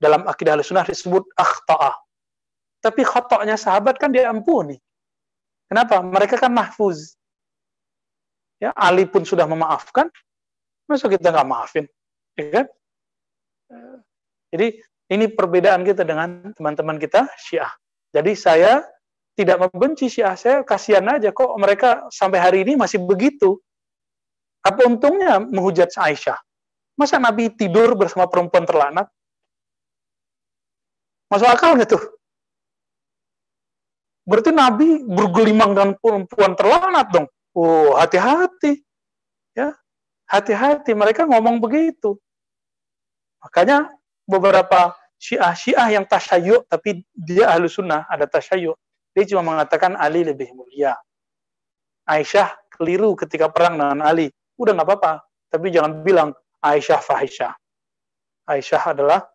[0.00, 1.92] dalam akidah sunnah disebut akhta'a.
[2.80, 4.80] Tapi khotoknya sahabat kan diampuni.
[5.68, 6.00] Kenapa?
[6.00, 7.19] Mereka kan mahfuz.
[8.60, 10.12] Ya, Ali pun sudah memaafkan,
[10.84, 11.88] masa kita nggak maafin?
[12.36, 12.66] Ya kan?
[14.52, 17.72] Jadi ini perbedaan kita dengan teman-teman kita Syiah.
[18.12, 18.84] Jadi saya
[19.32, 23.56] tidak membenci Syiah, saya kasihan aja kok mereka sampai hari ini masih begitu.
[24.60, 26.36] Apa untungnya menghujat Aisyah?
[27.00, 29.08] Masa Nabi tidur bersama perempuan terlanat?
[31.32, 32.02] Masuk akal nggak tuh?
[34.28, 37.26] Berarti Nabi bergelimang dengan perempuan terlanat dong.
[37.54, 38.82] Oh, hati-hati.
[39.54, 39.74] Ya,
[40.30, 40.94] hati-hati.
[40.94, 42.18] Mereka ngomong begitu.
[43.42, 43.90] Makanya
[44.28, 48.78] beberapa syiah-syiah yang tasyayuk, tapi dia ahlu sunnah, ada tasyayuk.
[49.10, 50.94] Dia cuma mengatakan Ali lebih mulia.
[52.06, 54.30] Aisyah keliru ketika perang dengan Ali.
[54.54, 55.12] Udah nggak apa-apa.
[55.50, 56.30] Tapi jangan bilang
[56.62, 57.52] Aisyah fahisyah.
[58.46, 59.26] Aisyah adalah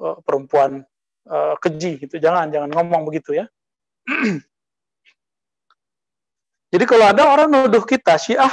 [0.00, 0.84] uh, perempuan
[1.28, 2.16] uh, keji gitu.
[2.16, 3.46] Jangan jangan ngomong begitu ya.
[6.70, 8.50] Jadi kalau ada orang nuduh kita Syiah,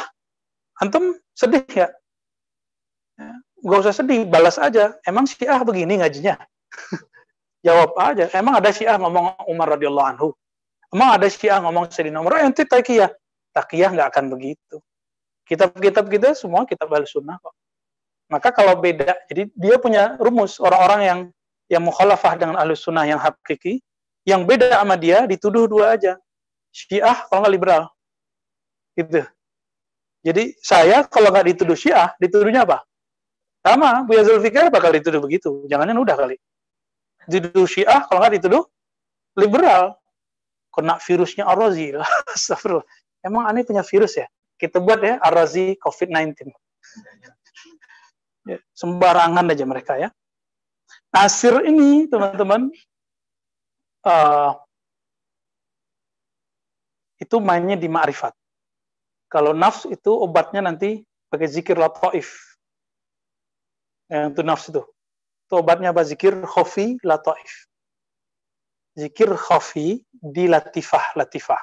[0.82, 1.88] antum sedih ya?
[3.18, 3.34] ya?
[3.62, 4.98] Gak usah sedih, balas aja.
[5.06, 6.38] Emang Syiah begini ngajinya?
[7.66, 8.26] Jawab aja.
[8.34, 10.28] Emang ada Syiah ngomong Umar radhiyallahu anhu?
[10.90, 12.42] Emang ada Syiah ngomong Sayyidina Umar?
[12.42, 13.12] Ente takiyah.
[13.54, 14.78] Takiyah nggak akan begitu.
[15.48, 17.56] Kitab-kitab kita semua kitab al-sunnah kok.
[18.28, 21.20] Maka kalau beda, jadi dia punya rumus orang-orang yang
[21.72, 23.80] yang mukhalafah dengan ahlu sunnah yang hakiki,
[24.28, 26.20] yang beda sama dia dituduh dua aja.
[26.72, 27.84] Syiah kalau nggak liberal.
[28.98, 29.22] Gitu.
[30.26, 32.82] Jadi saya kalau nggak dituduh Syiah, dituduhnya apa?
[33.62, 35.70] Sama, Buya Zulfikar bakal dituduh begitu.
[35.70, 36.36] Jangannya udah kali.
[37.30, 38.66] Dituduh Syiah kalau nggak dituduh
[39.38, 39.96] liberal.
[40.74, 41.94] Kena virusnya Ar-Razi.
[43.28, 44.28] Emang aneh punya virus ya?
[44.58, 46.50] Kita buat ya Ar-Razi COVID-19.
[48.48, 50.10] Ya, sembarangan aja mereka ya.
[51.12, 52.72] Nasir ini teman-teman
[54.08, 54.52] uh,
[57.20, 58.32] itu mainnya di ma'rifat.
[59.28, 62.32] Kalau nafs itu obatnya nanti pakai zikir lataif.
[64.08, 64.84] Yang itu nafs itu.
[65.48, 66.08] Itu obatnya apa?
[66.08, 67.68] Zikir khofi lataif.
[68.96, 71.60] Zikir khofi di latifah, latifah.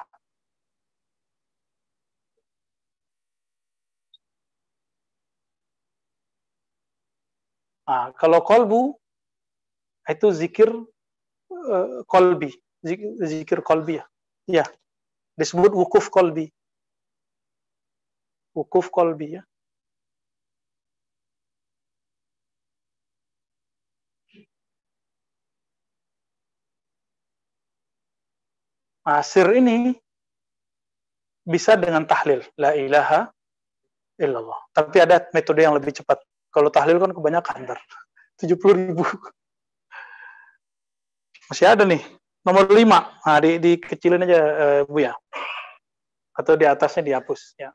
[7.85, 8.97] Nah, kalau kolbu
[10.09, 10.69] itu zikir
[11.53, 12.49] uh, kolbi,
[12.81, 14.05] zikir, zikir kolbi ya.
[14.45, 14.65] Ya,
[15.37, 16.49] disebut wukuf kolbi.
[18.55, 19.43] Wukuf kolbi ya.
[29.05, 29.93] Asir ini
[31.45, 32.41] bisa dengan tahlil.
[32.57, 33.29] La ilaha
[34.17, 34.59] illallah.
[34.73, 36.23] Tapi ada metode yang lebih cepat.
[36.49, 37.77] Kalau tahlil kan kebanyakan ntar.
[38.41, 39.05] 70 ribu.
[41.51, 42.01] Masih ada nih.
[42.41, 42.81] Nomor 5.
[42.81, 45.13] Nah, di, dikecilin aja uh, Bu ya.
[46.33, 47.69] Atau di atasnya dihapus ya.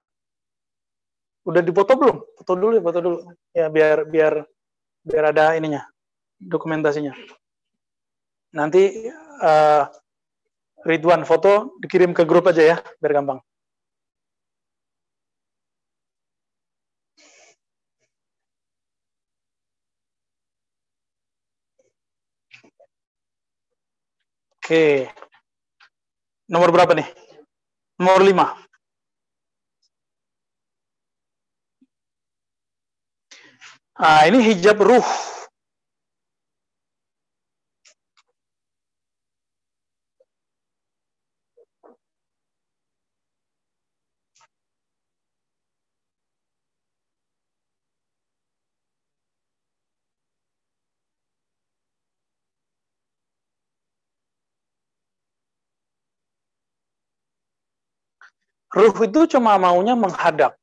[1.48, 2.16] Udah dipoto belum?
[2.36, 3.18] Foto dulu ya, foto dulu.
[3.56, 4.34] Ya biar biar
[5.04, 5.82] biar ada ininya.
[6.40, 7.12] Dokumentasinya.
[8.56, 9.08] Nanti
[9.40, 9.84] uh,
[10.84, 13.40] Ridwan foto dikirim ke grup aja ya, biar gampang.
[24.70, 25.10] Oke.
[26.46, 27.08] Nomor berapa nih?
[27.98, 28.69] Nomor 5.
[34.00, 35.04] Ah, ini hijab ruh.
[58.72, 60.56] Ruh itu cuma maunya menghadap.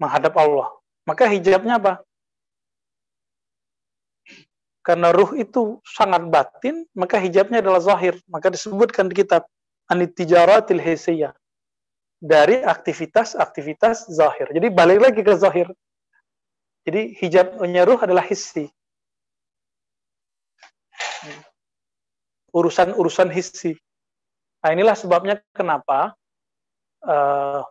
[0.00, 0.72] Menghadap Allah.
[1.04, 2.00] Maka hijabnya apa?
[4.82, 8.18] Karena ruh itu sangat batin, maka hijabnya adalah zahir.
[8.26, 9.46] Maka disebutkan di kitab
[9.86, 11.30] Anitijaratil Hisiyah.
[12.22, 14.50] Dari aktivitas-aktivitas zahir.
[14.50, 15.70] Jadi balik lagi ke zahir.
[16.82, 18.70] Jadi hijabnya ruh adalah hissi.
[22.50, 23.74] Urusan-urusan hissi.
[24.62, 26.14] Nah inilah sebabnya kenapa
[27.02, 27.66] uh,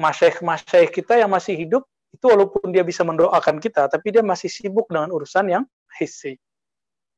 [0.00, 4.86] masyaikh-masyaikh kita yang masih hidup itu walaupun dia bisa mendoakan kita tapi dia masih sibuk
[4.92, 5.64] dengan urusan yang
[5.96, 6.36] hissi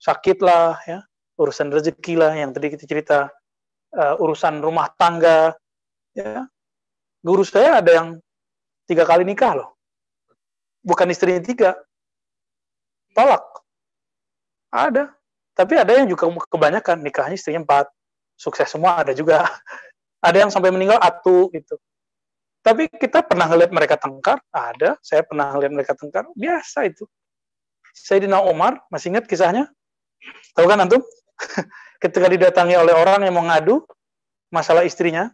[0.04, 1.00] sakit lah ya.
[1.34, 3.18] Urusan rezeki lah yang tadi kita cerita.
[3.94, 5.54] Uh, urusan rumah tangga
[6.12, 6.44] ya.
[7.24, 8.08] Guru saya ada yang
[8.84, 9.68] tiga kali nikah loh.
[10.84, 11.70] Bukan istrinya tiga.
[13.16, 13.42] Tolak.
[14.74, 15.14] Ada.
[15.54, 17.86] Tapi ada yang juga kebanyakan nikahnya istrinya empat,
[18.34, 19.46] sukses semua ada juga.
[20.24, 21.76] Ada yang sampai meninggal atu gitu.
[22.64, 24.96] Tapi kita pernah ngeliat mereka tengkar, ada.
[25.04, 27.04] Saya pernah ngeliat mereka tengkar, biasa itu.
[27.92, 29.68] Sayyidina Umar, masih ingat kisahnya?
[30.56, 31.04] Tahu kan antum?
[32.02, 33.84] Ketika didatangi oleh orang yang mau ngadu
[34.48, 35.28] masalah istrinya,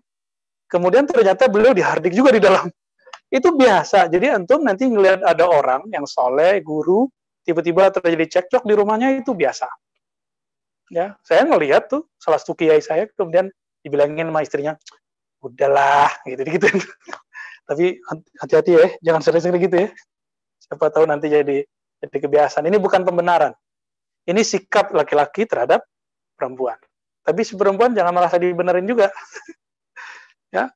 [0.67, 2.67] kemudian ternyata beliau dihardik juga di dalam.
[3.31, 4.11] Itu biasa.
[4.11, 7.07] Jadi antum nanti ngeliat ada orang yang soleh, guru,
[7.47, 9.71] tiba-tiba terjadi cekcok di rumahnya itu biasa.
[10.91, 13.47] Ya, saya ngelihat tuh salah satu kiai saya kemudian
[13.87, 14.75] dibilangin sama istrinya,
[15.41, 16.69] udahlah gitu gitu.
[17.69, 18.01] Tapi
[18.41, 19.89] hati-hati ya jangan sering-sering gitu ya.
[20.61, 21.65] Siapa tahu nanti jadi
[22.01, 22.65] jadi kebiasaan.
[22.69, 23.53] Ini bukan pembenaran.
[24.29, 25.85] Ini sikap laki-laki terhadap
[26.37, 26.77] perempuan.
[27.25, 29.11] Tapi si perempuan jangan merasa dibenerin juga.
[30.51, 30.67] Ya.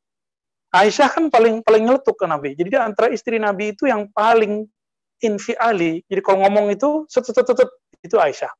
[0.70, 2.54] Aisyah kan paling paling nyeletuk ke Nabi.
[2.54, 4.70] Jadi antara istri Nabi itu yang paling
[5.18, 5.98] infiali.
[6.06, 8.54] Jadi kalau ngomong itu set, itu Aisyah.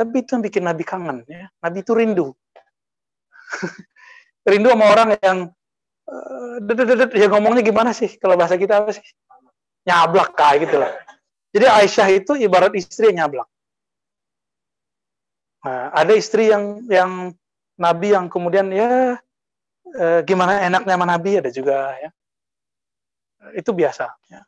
[0.00, 1.52] Tapi itu yang bikin Nabi kangen ya.
[1.60, 2.32] Nabi itu rindu
[4.46, 5.38] rindu sama orang yang
[6.06, 8.14] uh, ya ngomongnya gimana sih?
[8.16, 9.04] Kalau bahasa kita apa sih?
[9.86, 10.90] Nyablak kayak gitu lah.
[11.50, 13.48] Jadi Aisyah itu ibarat istri yang nyablak.
[15.66, 17.34] Nah, ada istri yang yang
[17.74, 19.18] Nabi yang kemudian ya
[19.98, 22.10] uh, gimana enaknya sama Nabi ada juga ya.
[23.54, 24.42] Itu biasa ya.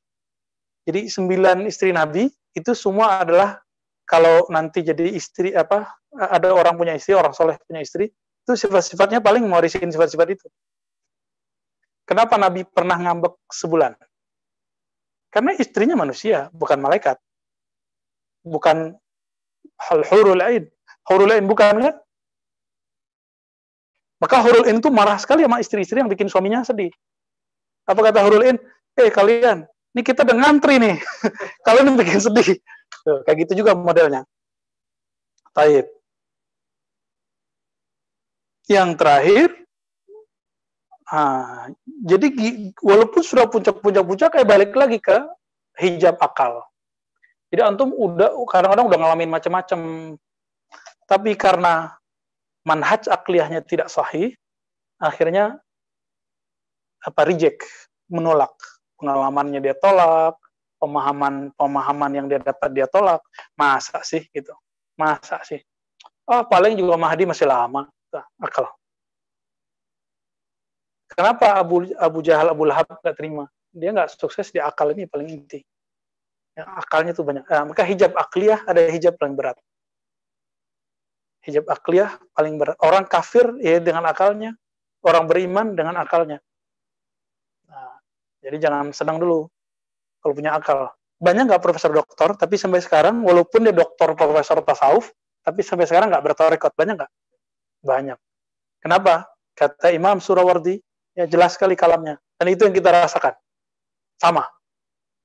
[0.83, 3.63] jadi sembilan istri Nabi itu semua adalah
[4.03, 8.11] kalau nanti jadi istri apa ada orang punya istri orang soleh punya istri
[8.49, 10.49] itu sifat-sifatnya paling mewarisin sifat-sifat itu.
[12.09, 13.93] Kenapa Nabi pernah ngambek sebulan?
[15.29, 17.21] Karena istrinya manusia, bukan malaikat.
[18.41, 18.97] Bukan
[19.77, 20.65] hal hurul ain.
[21.05, 21.95] Hurul ain bukan kan?
[24.25, 26.89] Maka hurul ain itu marah sekali sama istri-istri yang bikin suaminya sedih.
[27.85, 28.57] Apa kata hurul ain?
[28.97, 30.97] Eh kalian, ini kita udah ngantri nih.
[31.69, 32.57] kalian bikin sedih.
[33.05, 34.25] Tuh, kayak gitu juga modelnya.
[35.53, 35.98] Taib.
[38.69, 39.49] Yang terakhir,
[41.09, 41.73] ah,
[42.05, 42.29] jadi
[42.85, 45.17] walaupun sudah puncak-puncak-puncak, kayak balik lagi ke
[45.81, 46.69] hijab akal.
[47.49, 49.81] Jadi antum udah kadang-kadang udah ngalamin macam-macam,
[51.09, 51.97] tapi karena
[52.61, 54.37] manhaj akliyahnya tidak sahih,
[55.01, 55.57] akhirnya
[57.01, 57.65] apa reject,
[58.13, 58.53] menolak.
[59.01, 60.37] Pengalamannya dia tolak,
[60.77, 63.25] pemahaman pemahaman yang dia dapat dia tolak,
[63.57, 64.53] masa sih gitu,
[65.01, 65.65] masa sih?
[66.29, 67.89] Oh paling juga Mahdi masih lama,
[68.41, 68.67] akal.
[71.09, 73.51] Kenapa Abu Abu Jahal Abu Lahab nggak terima?
[73.75, 75.61] Dia nggak sukses di akal ini paling inti.
[76.59, 77.47] Ya, akalnya tuh banyak.
[77.47, 79.59] Nah, maka hijab akliyah ada hijab paling berat.
[81.47, 82.75] Hijab akliyah paling berat.
[82.83, 84.59] Orang kafir ya dengan akalnya,
[85.07, 86.43] orang beriman dengan akalnya.
[87.71, 87.99] Nah,
[88.43, 89.47] jadi jangan senang dulu
[90.19, 90.91] kalau punya akal.
[91.19, 95.11] Banyak nggak profesor doktor, tapi sampai sekarang walaupun dia doktor profesor tasawuf,
[95.43, 96.75] tapi sampai sekarang nggak bertorekot.
[96.75, 97.11] Banyak nggak?
[97.89, 98.21] Banyak.
[98.85, 99.25] Kenapa?
[99.57, 100.77] Kata Imam Surawardi,
[101.17, 102.21] ya jelas sekali kalamnya.
[102.37, 103.33] Dan itu yang kita rasakan.
[104.21, 104.45] Sama.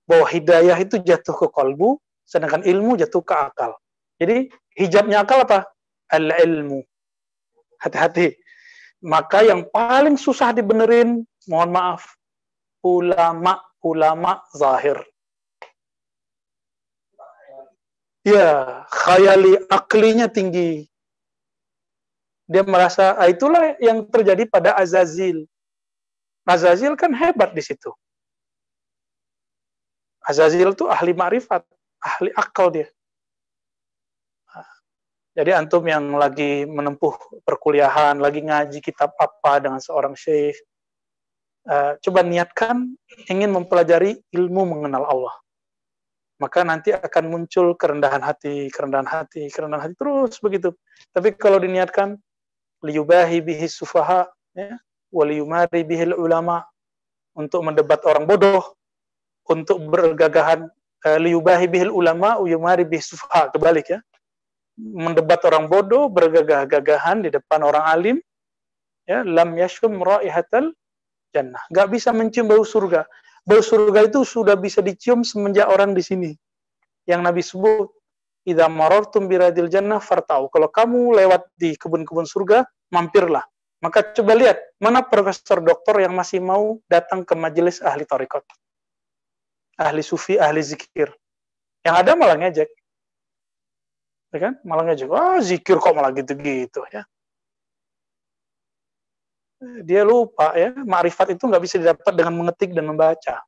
[0.08, 3.76] Bahwa hidayah itu jatuh ke kolbu, sedangkan ilmu jatuh ke akal.
[4.17, 4.47] Jadi
[4.80, 5.67] hijabnya akal apa?
[6.08, 6.82] Al-ilmu.
[7.84, 8.39] Hati-hati.
[9.04, 12.15] Maka yang paling susah dibenerin, mohon maaf,
[12.80, 14.95] ulama-ulama zahir.
[18.23, 20.88] Ya, khayali aklinya tinggi
[22.47, 25.47] dia merasa ah, itulah yang terjadi pada Azazil.
[26.43, 27.91] Azazil kan hebat di situ.
[30.23, 31.63] Azazil itu ahli ma'rifat,
[31.99, 32.88] ahli akal dia.
[35.34, 40.53] Jadi antum yang lagi menempuh perkuliahan, lagi ngaji kitab apa dengan seorang syekh,
[41.65, 42.93] uh, coba niatkan
[43.25, 45.36] ingin mempelajari ilmu mengenal Allah.
[46.38, 50.69] Maka nanti akan muncul kerendahan hati, kerendahan hati, kerendahan hati terus begitu.
[51.10, 52.13] Tapi kalau diniatkan
[52.84, 54.76] liyubahi bihi sufaha ya
[55.10, 56.67] waliyumari bihi ulama
[57.34, 58.76] untuk mendebat orang bodoh
[59.48, 60.67] untuk bergagahan
[61.08, 64.00] uh, liyubahi bihi ulama uyumari bihi sufaha kebalik ya.
[64.74, 68.17] Mendebat orang bodoh bergagah-gagahan di depan orang alim
[69.06, 70.74] ya lam yashum raihatal
[71.30, 71.62] jannah.
[71.69, 73.06] Nggak bisa mencium bau surga.
[73.46, 76.32] Bau surga itu sudah bisa dicium semenjak orang di sini.
[77.06, 77.91] Yang Nabi sebut
[78.43, 80.51] idza marartum biradil jannah fartau.
[80.51, 83.43] Kalau kamu lewat di kebun-kebun surga, mampirlah.
[83.84, 88.47] Maka coba lihat, mana profesor doktor yang masih mau datang ke majelis ahli torikot.
[89.75, 91.12] Ahli sufi, ahli zikir.
[91.84, 92.69] Yang ada malah ngejek.
[94.32, 94.53] Ya kan?
[94.63, 95.08] Malah ngejek.
[95.12, 97.03] Oh, zikir kok malah gitu-gitu ya.
[99.84, 103.43] Dia lupa ya, ma'rifat itu nggak bisa didapat dengan mengetik dan membaca.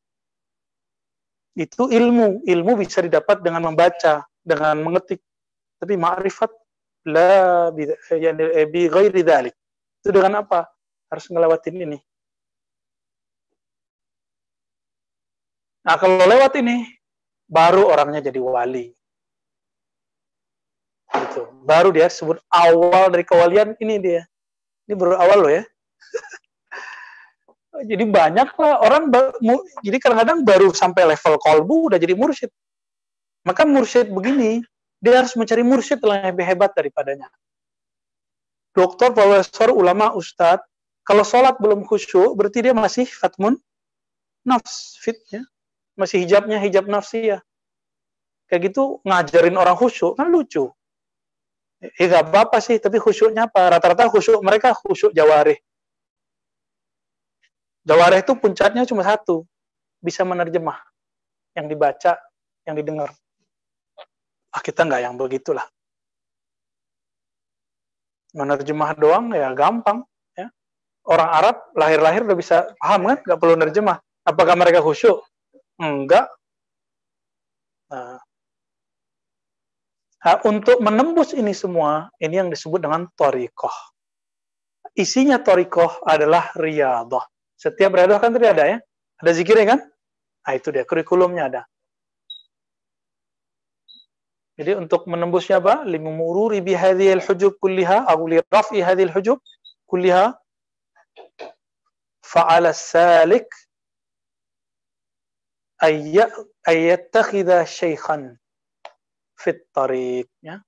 [1.55, 2.43] Itu ilmu.
[2.43, 5.19] Ilmu bisa didapat dengan membaca, dengan mengetik.
[5.81, 6.53] Tapi ma'rifat
[7.05, 7.69] La
[8.09, 9.53] yani, eh, bi ghairi dhalik.
[10.01, 10.65] Itu dengan apa?
[11.05, 11.99] Harus ngelewatin ini.
[15.85, 16.81] Nah, kalau lewat ini,
[17.45, 18.89] baru orangnya jadi wali.
[21.13, 21.45] Gitu.
[21.61, 24.21] Baru dia sebut awal dari kewalian ini dia.
[24.89, 25.63] Ini baru awal loh ya.
[27.89, 29.13] jadi banyak lah orang
[29.85, 32.49] jadi kadang-kadang baru sampai level kolbu udah jadi mursyid.
[33.45, 34.65] Maka mursyid begini,
[34.97, 37.29] dia harus mencari mursyid yang lebih hebat daripadanya.
[38.73, 40.65] Dokter, profesor, ulama, ustadz,
[41.05, 43.61] kalau sholat belum khusyuk, berarti dia masih fatmun
[44.41, 45.45] nafs, fitnya
[45.93, 47.39] masih hijabnya hijab nafsi ya.
[48.49, 50.73] Kayak gitu ngajarin orang khusyuk kan lucu.
[51.81, 53.77] Eh apa-apa sih, tapi khusyuknya apa?
[53.77, 55.61] Rata-rata khusyuk mereka khusyuk jawarih.
[57.85, 59.45] Jawarih itu puncaknya cuma satu,
[60.01, 60.81] bisa menerjemah.
[61.53, 62.13] Yang dibaca,
[62.65, 63.13] yang didengar.
[64.55, 65.67] Ah, kita nggak yang begitulah.
[68.31, 70.07] Menerjemah doang ya gampang.
[70.31, 70.47] Ya.
[71.03, 73.17] Orang Arab lahir-lahir udah bisa paham kan?
[73.19, 73.99] Nggak perlu nerjemah.
[74.23, 75.27] Apakah mereka khusyuk?
[75.75, 76.31] Enggak.
[77.91, 78.17] Nah,
[80.23, 83.75] nah, untuk menembus ini semua, ini yang disebut dengan torikoh.
[84.95, 87.27] Isinya torikoh adalah riadah.
[87.59, 88.77] Setiap riadah kan tadi ada ya?
[89.19, 89.79] Ada zikirnya kan?
[90.47, 91.61] Nah itu dia, kurikulumnya ada.
[94.55, 95.83] Jadi untuk menembusnya apa?
[95.83, 99.43] Limumururi bihadhil hujub kulliha, atau li raf'i hadhil hujub
[99.91, 100.31] kulliha,
[102.23, 103.43] fa'ala salik
[106.63, 108.39] ayyattakhidha syaikhan
[109.35, 110.63] fit tariq ya.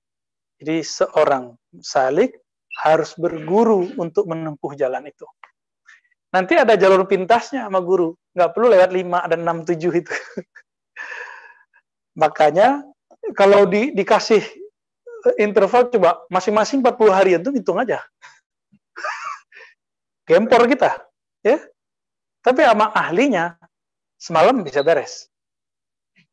[0.60, 2.36] Jadi seorang salik
[2.84, 5.24] harus berguru untuk menempuh jalan itu.
[6.28, 10.12] Nanti ada jalur pintasnya sama guru, nggak perlu lewat 5 dan 6 7 itu.
[12.22, 12.84] Makanya
[13.36, 14.44] kalau di, dikasih
[15.36, 18.00] interval coba masing-masing 40 hari itu hitung aja.
[20.28, 21.02] Gempor kita,
[21.42, 21.58] ya.
[22.44, 23.58] Tapi sama ahlinya
[24.16, 25.28] semalam bisa beres.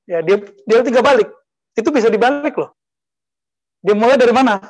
[0.05, 1.27] Ya, dia dia tiga balik.
[1.75, 2.71] Itu bisa dibalik loh.
[3.81, 4.61] Dia mulai dari mana?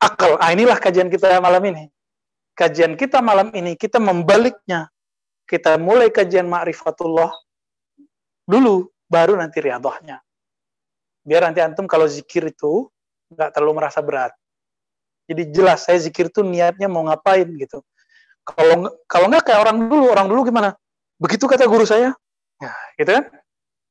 [0.00, 0.36] Akal.
[0.38, 1.84] Ah, inilah kajian kita malam ini.
[2.54, 4.90] Kajian kita malam ini, kita membaliknya.
[5.48, 7.34] Kita mulai kajian ma'rifatullah
[8.46, 10.22] dulu, baru nanti riadohnya.
[11.30, 12.90] Biar nanti antum kalau zikir itu
[13.30, 14.34] nggak terlalu merasa berat.
[15.30, 17.86] Jadi jelas saya zikir itu niatnya mau ngapain gitu.
[18.42, 20.74] Kalau kalau nggak kayak orang dulu, orang dulu gimana?
[21.22, 22.18] Begitu kata guru saya.
[22.58, 23.30] Nah, gitu kan?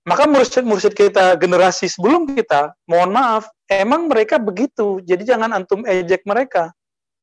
[0.03, 4.99] Maka mursyid-mursyid kita generasi sebelum kita, mohon maaf, emang mereka begitu.
[5.05, 6.75] Jadi jangan antum ejek mereka.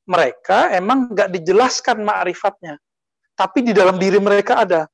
[0.07, 2.79] Mereka emang nggak dijelaskan ma'rifatnya.
[3.37, 4.89] Tapi di dalam diri mereka ada.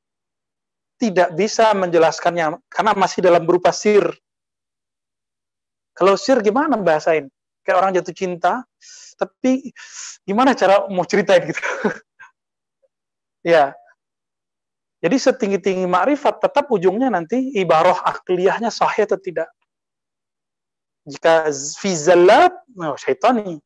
[0.99, 4.09] Tidak bisa menjelaskannya, karena masih dalam berupa sir.
[5.93, 7.29] Kalau sir gimana bahasain?
[7.63, 8.67] Kayak orang jatuh cinta,
[9.15, 9.71] tapi
[10.27, 11.63] gimana cara mau ceritain gitu?
[13.55, 13.71] ya,
[15.03, 19.51] jadi setinggi-tinggi makrifat tetap ujungnya nanti ibaroh akliyahnya sahih atau tidak.
[21.03, 21.51] Jika
[21.83, 23.59] fizallat, oh, syaitani.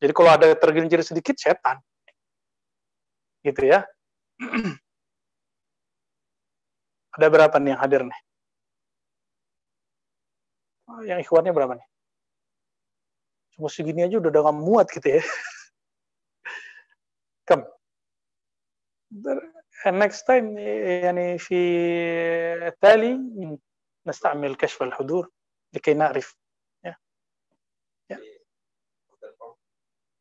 [0.00, 1.76] Jadi kalau ada tergelincir sedikit, setan.
[3.44, 3.84] Gitu ya.
[7.20, 8.20] ada berapa nih yang hadir nih?
[10.89, 11.87] Oh, yang ikhwannya berapa nih?
[13.57, 15.21] Cuma segini aja udah gak muat gitu ya.
[17.49, 17.61] Kem
[19.85, 20.57] next time
[21.05, 21.55] يعني في
[22.67, 23.21] التالي
[24.05, 25.29] نستعمل كشف الحضور
[25.73, 26.37] لكي نعرف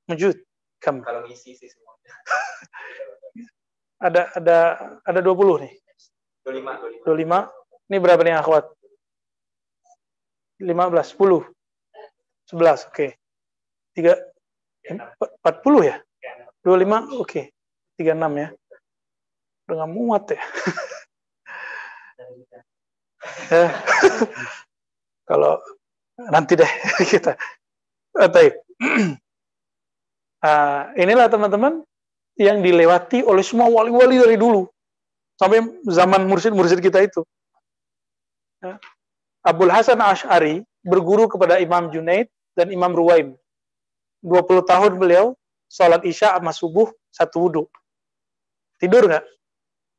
[0.09, 0.45] موجود
[0.81, 1.05] كم
[4.05, 4.57] ada ada
[5.09, 5.73] ada 20 nih
[6.45, 8.69] 25 25 ini berapa nih akhwat
[10.60, 11.48] 15 10 11
[12.54, 13.16] oke okay.
[13.96, 14.16] 3
[14.94, 15.96] 40 ya
[16.62, 17.46] 25 oke okay.
[17.98, 18.48] 36 ya
[19.70, 20.42] udah gak muat ya.
[25.30, 25.62] Kalau
[26.18, 26.72] nanti deh
[27.12, 27.38] kita.
[28.14, 28.54] Baik.
[30.42, 31.86] Uh, inilah teman-teman
[32.40, 34.66] yang dilewati oleh semua wali-wali dari dulu
[35.36, 37.22] sampai zaman mursyid-mursyid kita itu.
[38.64, 38.76] Ya.
[39.46, 43.36] Abdul Hasan Ash'ari berguru kepada Imam Junaid dan Imam Ruwaim.
[44.24, 45.26] 20 tahun beliau
[45.72, 47.64] sholat isya sama subuh satu wudhu.
[48.80, 49.24] Tidur nggak?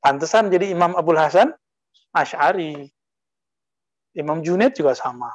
[0.01, 1.49] Pantesan jadi Imam Abdul Hasan
[2.13, 2.89] Ash'ari.
[4.13, 5.31] Imam Junaid juga sama.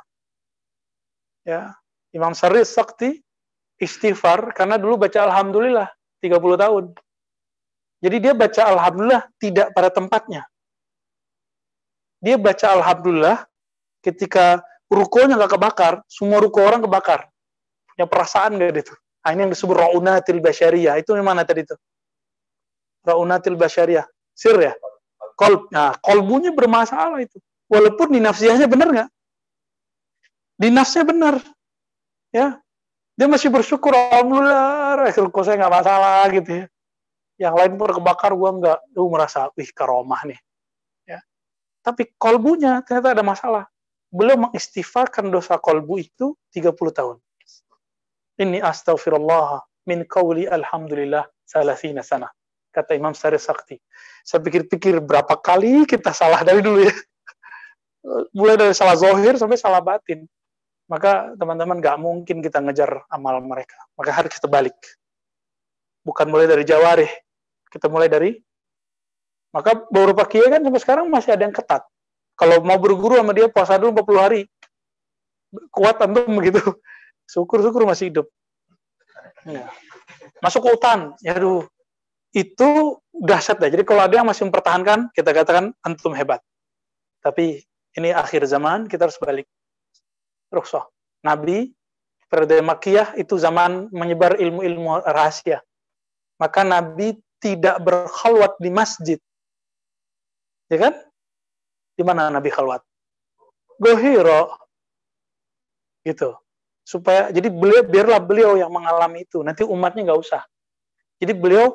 [1.45, 1.77] Ya,
[2.11, 3.21] Imam Sari Sakti
[3.79, 5.87] istighfar karena dulu baca alhamdulillah
[6.19, 6.85] 30 tahun.
[8.03, 10.43] Jadi dia baca alhamdulillah tidak pada tempatnya.
[12.19, 13.45] Dia baca alhamdulillah
[14.05, 17.25] ketika rukonya nggak kebakar, semua ruko orang kebakar.
[17.95, 18.93] punya perasaan gak itu?
[19.23, 20.99] Nah, ini yang disebut raunatil basyariyah.
[20.99, 21.73] Itu mana tadi itu?
[23.07, 24.05] Raunatil basyariyah.
[24.35, 24.75] Sir ya?
[25.39, 25.71] Kolb.
[25.71, 27.39] Nah, kolbunya bermasalah itu.
[27.71, 29.09] Walaupun di nafsiyahnya benar nggak?
[30.59, 31.35] Di nafsnya benar.
[32.29, 32.59] Ya.
[33.15, 36.65] Dia masih bersyukur, Alhamdulillah, kok saya nggak masalah gitu ya.
[37.47, 38.79] Yang lain pun kebakar, gua nggak.
[38.91, 40.39] Lu merasa, wih karomah nih.
[41.07, 41.23] Ya.
[41.79, 43.63] Tapi kolbunya ternyata ada masalah.
[44.13, 47.17] Beliau mengistighfarkan dosa kolbu itu 30 tahun.
[48.35, 52.27] Ini astagfirullah min qawli alhamdulillah salasina sana.
[52.71, 53.79] Kata Imam Sari Sakti.
[54.27, 56.91] Saya pikir-pikir berapa kali kita salah dari dulu ya.
[58.37, 60.27] Mulai dari salah zohir sampai salah batin.
[60.85, 63.79] Maka teman-teman gak mungkin kita ngejar amal mereka.
[63.95, 64.75] Maka harus kita balik.
[66.05, 67.09] Bukan mulai dari jawarih.
[67.73, 68.37] Kita mulai dari
[69.55, 71.87] maka beberapa kiai kan sampai sekarang masih ada yang ketat.
[72.35, 74.41] Kalau mau berguru sama dia puasa dulu 40 hari.
[75.71, 76.59] Kuat antum begitu.
[77.31, 78.27] Syukur-syukur masih hidup.
[79.47, 79.71] Ya.
[80.43, 81.15] Masuk ke hutan.
[81.23, 81.63] Ya aduh.
[82.35, 83.71] Itu dahsyat ya.
[83.71, 86.43] Jadi kalau ada yang masih mempertahankan, kita katakan antum hebat.
[87.23, 87.63] Tapi
[87.95, 89.47] ini akhir zaman, kita harus balik.
[90.51, 90.83] Rukhsah.
[91.23, 91.71] Nabi,
[92.27, 95.63] periode Makiyah itu zaman menyebar ilmu-ilmu rahasia.
[96.35, 99.19] Maka Nabi tidak berkhalwat di masjid.
[100.67, 100.93] Ya kan?
[101.95, 102.83] Di mana Nabi khalwat?
[103.79, 104.59] Gohiro.
[106.03, 106.35] Gitu.
[106.85, 109.41] Supaya jadi beliau biarlah beliau yang mengalami itu.
[109.41, 110.43] Nanti umatnya nggak usah.
[111.17, 111.73] Jadi beliau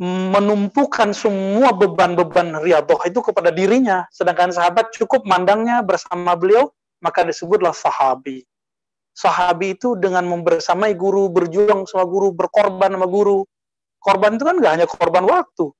[0.00, 6.68] menumpukan semua beban-beban riyadhah itu kepada dirinya, sedangkan sahabat cukup mandangnya bersama beliau,
[7.00, 8.44] maka disebutlah sahabi.
[9.16, 13.48] Sahabi itu dengan membersamai guru, berjuang sama guru, berkorban sama guru.
[13.96, 15.72] Korban itu kan nggak hanya korban waktu,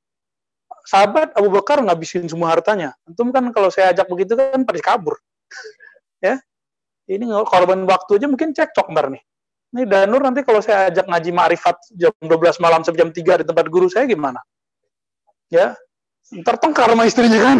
[0.86, 2.94] sahabat Abu Bakar ngabisin semua hartanya.
[3.04, 5.18] Antum kan kalau saya ajak begitu kan pada kabur.
[6.26, 6.38] ya.
[7.06, 9.22] Ini korban waktu aja mungkin cekcok ntar nih.
[9.74, 13.44] Ini Danur nanti kalau saya ajak ngaji ma'rifat jam 12 malam sampai jam 3 di
[13.46, 14.42] tempat guru saya gimana?
[15.50, 15.74] Ya.
[16.30, 17.58] Ntar tengkar sama istrinya kan.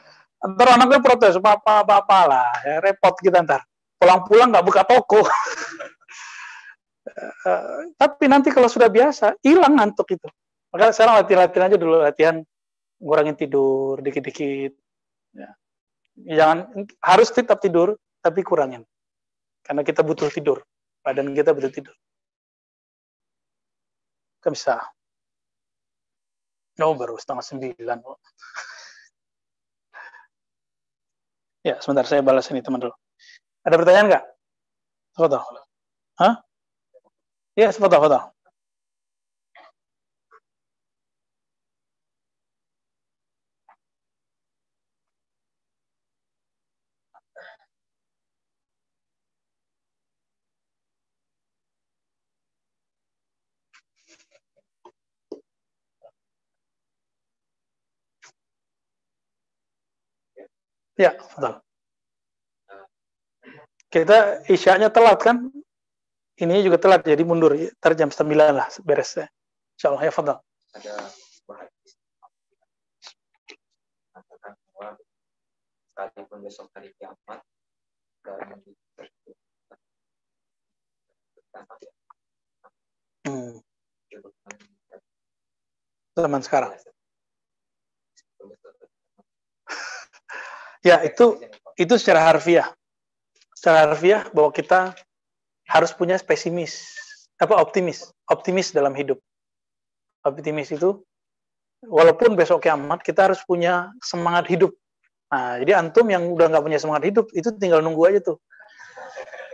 [0.54, 2.48] ntar anaknya protes, apa-apa lah.
[2.62, 3.66] Ya, repot kita ntar.
[3.98, 5.26] Pulang-pulang nggak buka toko.
[7.42, 10.26] Uh, tapi nanti kalau sudah biasa, hilang ngantuk itu.
[10.74, 12.36] Maka sekarang latihan-latihan aja dulu, latihan
[12.98, 14.74] ngurangin tidur dikit-dikit.
[15.34, 15.54] Ya.
[16.18, 18.82] Jangan harus tetap tidur, tapi kurangin.
[19.62, 20.62] Karena kita butuh tidur.
[21.02, 21.94] Badan kita butuh tidur.
[24.42, 24.78] Kan bisa.
[26.78, 27.98] No, baru setengah sembilan.
[31.68, 32.94] ya, sebentar saya balas ini teman dulu.
[33.66, 34.24] Ada pertanyaan nggak?
[35.18, 35.38] Foto.
[36.22, 36.34] Hah?
[37.58, 38.37] Ya, foto, foto.
[60.98, 61.62] Ya, betul.
[63.88, 65.48] Kita isyaknya telat kan?
[66.38, 67.54] Ini juga telat, jadi mundur.
[67.54, 69.16] Ntar jam 9 lah beres.
[69.78, 70.38] Insya Allah, ya fadal.
[70.74, 70.94] Ada
[75.98, 77.42] sekalipun besok hari kiamat,
[83.26, 83.58] hmm.
[86.14, 86.70] Zaman sekarang.
[90.86, 91.38] Ya, itu
[91.78, 92.70] itu secara harfiah.
[93.54, 94.94] Secara harfiah bahwa kita
[95.66, 96.94] harus punya pesimis,
[97.42, 99.18] apa optimis, optimis dalam hidup.
[100.22, 101.02] Optimis itu
[101.86, 104.74] walaupun besok kiamat kita harus punya semangat hidup.
[105.28, 108.38] Nah, jadi antum yang udah nggak punya semangat hidup itu tinggal nunggu aja tuh.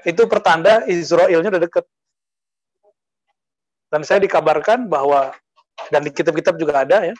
[0.04, 1.84] Itu pertanda Israelnya udah deket.
[3.88, 5.32] Dan saya dikabarkan bahwa
[5.90, 7.16] dan di kitab-kitab juga ada ya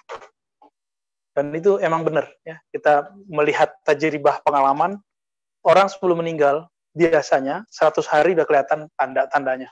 [1.34, 2.62] dan itu emang benar ya.
[2.70, 5.02] Kita melihat tajribah pengalaman
[5.66, 9.68] orang sebelum meninggal biasanya 100 hari udah kelihatan tanda-tandanya.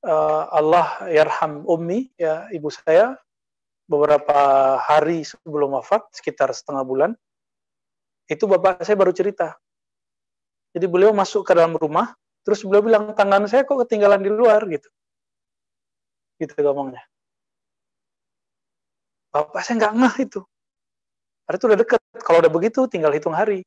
[0.00, 3.20] Uh, Allah yarham ummi ya ibu saya
[3.84, 4.32] beberapa
[4.80, 7.12] hari sebelum wafat sekitar setengah bulan
[8.30, 9.56] itu bapak saya baru cerita.
[10.72, 14.64] Jadi beliau masuk ke dalam rumah terus beliau bilang tangan saya kok ketinggalan di luar
[14.68, 14.88] gitu.
[16.40, 17.09] Gitu ngomongnya.
[19.30, 20.40] Bapak saya nggak ngeh itu.
[21.46, 22.00] Hari itu udah deket.
[22.22, 23.62] Kalau udah begitu, tinggal hitung hari.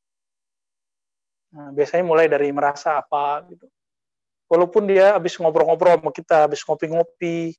[1.55, 3.68] Nah, biasanya mulai dari merasa apa gitu.
[4.51, 7.55] Walaupun dia habis ngobrol-ngobrol sama kita, habis ngopi-ngopi,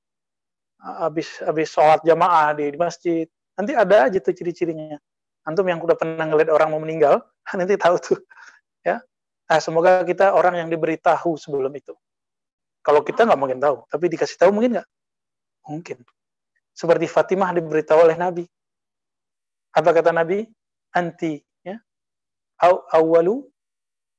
[0.79, 3.27] habis habis sholat jamaah di, di masjid,
[3.57, 5.01] nanti ada aja tuh ciri-cirinya.
[5.45, 7.25] Antum yang udah pernah ngeliat orang mau meninggal,
[7.59, 8.21] nanti tahu tuh.
[8.85, 9.01] Ya,
[9.45, 11.93] Nah, semoga kita orang yang diberitahu sebelum itu.
[12.85, 14.89] Kalau kita nggak mungkin tahu, tapi dikasih tahu mungkin nggak?
[15.69, 15.99] Mungkin.
[16.75, 18.45] Seperti Fatimah diberitahu oleh Nabi.
[19.75, 20.43] Apa kata Nabi?
[20.95, 21.79] Anti, ya.
[22.62, 23.47] Aw, awalu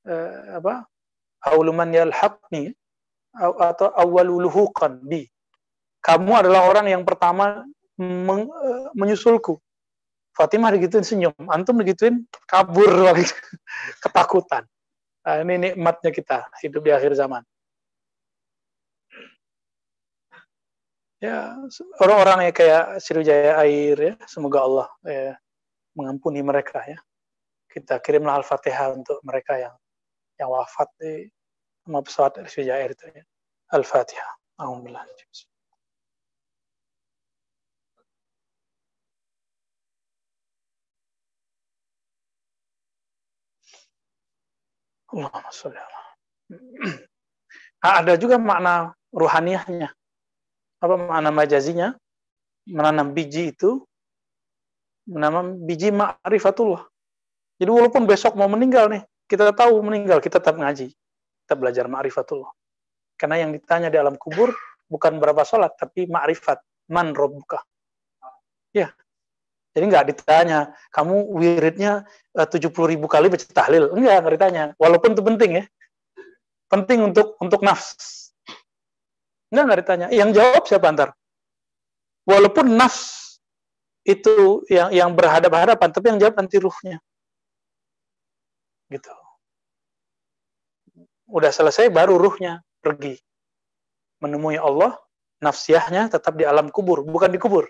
[0.07, 0.87] uh, apa?
[1.45, 2.71] Awalu man yalhaqni
[3.35, 5.27] atau awalu luhuqan bi.
[5.99, 7.67] Kamu adalah orang yang pertama
[7.99, 9.59] meng, uh, menyusulku.
[10.35, 12.91] Fatimah digituin senyum, antum digituin kabur
[14.03, 14.67] ketakutan.
[15.25, 17.41] Nah, ini nikmatnya kita hidup di akhir zaman.
[21.23, 21.55] Ya,
[22.03, 25.33] orang-orang yang kayak Sriwijaya Air ya, semoga Allah ya,
[25.95, 26.99] mengampuni mereka ya.
[27.71, 29.75] Kita kirimlah Al-Fatihah untuk mereka yang
[30.35, 31.31] yang wafat di
[31.87, 33.23] sama pesawat Sriwijaya Air itu ya.
[33.71, 34.31] Al-Fatihah.
[34.59, 35.07] Alhamdulillah.
[45.15, 49.95] Allahumma sholli nah, ada juga makna ruhaniahnya.
[50.85, 51.97] Apa makna majazinya?
[52.69, 53.81] Menanam biji itu
[55.09, 56.85] menanam biji ma'rifatullah.
[57.57, 60.93] Jadi walaupun besok mau meninggal nih, kita tahu meninggal, kita tetap ngaji.
[61.45, 62.53] Kita belajar ma'rifatullah.
[63.17, 64.53] Karena yang ditanya di alam kubur
[64.85, 66.61] bukan berapa sholat, tapi ma'rifat.
[66.85, 67.65] Man robbuka.
[68.69, 68.93] Ya,
[69.73, 72.07] jadi nggak ditanya, kamu wiridnya
[72.37, 73.89] eh, tujuh puluh ribu kali baca tahlil.
[73.91, 74.63] Enggak, nggak ditanya.
[74.77, 75.63] Walaupun itu penting ya.
[76.71, 78.24] Penting untuk untuk nafs.
[79.49, 80.07] Enggak, nggak ditanya.
[80.13, 81.09] Yang jawab siapa antar?
[82.25, 83.37] Walaupun nafs
[84.05, 86.97] itu yang yang berhadap-hadapan, tapi yang jawab nanti ruhnya.
[88.89, 89.13] Gitu.
[91.29, 93.17] Udah selesai baru ruhnya pergi.
[94.21, 94.97] Menemui Allah,
[95.41, 97.69] nafsiahnya tetap di alam kubur, bukan di kubur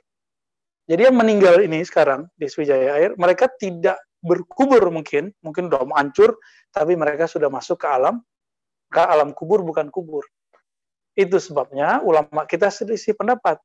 [0.85, 6.37] jadi yang meninggal ini sekarang di Sriwijaya Air, mereka tidak berkubur mungkin, mungkin udah hancur,
[6.69, 8.21] tapi mereka sudah masuk ke alam,
[8.93, 10.21] ke alam kubur bukan kubur.
[11.15, 13.57] Itu sebabnya ulama kita selisih pendapat.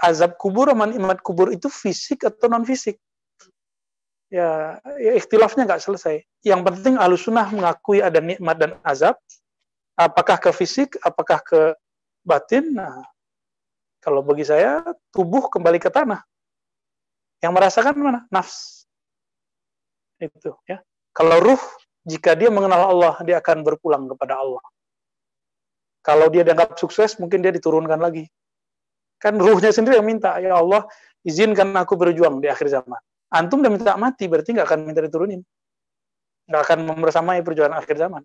[0.00, 2.96] Azab kubur sama nikmat kubur itu fisik atau non fisik.
[4.32, 6.24] Ya, ya ikhtilafnya nggak selesai.
[6.42, 9.16] Yang penting alusunah mengakui ada nikmat dan azab.
[9.96, 11.72] Apakah ke fisik, apakah ke
[12.20, 12.76] batin?
[12.76, 13.00] Nah,
[14.04, 16.20] kalau bagi saya, tubuh kembali ke tanah.
[17.40, 18.20] Yang merasakan mana?
[18.28, 18.84] Nafs.
[20.20, 20.84] Itu ya.
[21.16, 21.62] Kalau ruh,
[22.04, 24.60] jika dia mengenal Allah, dia akan berpulang kepada Allah.
[26.06, 28.30] Kalau dia dianggap sukses, mungkin dia diturunkan lagi.
[29.18, 30.86] Kan ruhnya sendiri yang minta, ya Allah,
[31.26, 33.00] izinkan aku berjuang di akhir zaman.
[33.34, 35.42] Antum udah minta mati, berarti nggak akan minta diturunin.
[36.46, 38.22] Nggak akan membersamai perjuangan akhir zaman.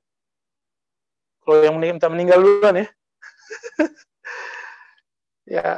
[1.42, 2.88] Kalau yang minta meninggal duluan ya.
[5.58, 5.70] ya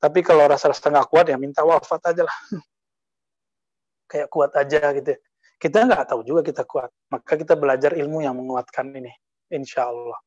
[0.00, 2.36] tapi kalau rasa-rasa nggak kuat ya minta wafat aja lah
[4.10, 5.12] kayak kuat aja gitu
[5.60, 9.12] kita nggak tahu juga kita kuat maka kita belajar ilmu yang menguatkan ini
[9.52, 10.18] insya Allah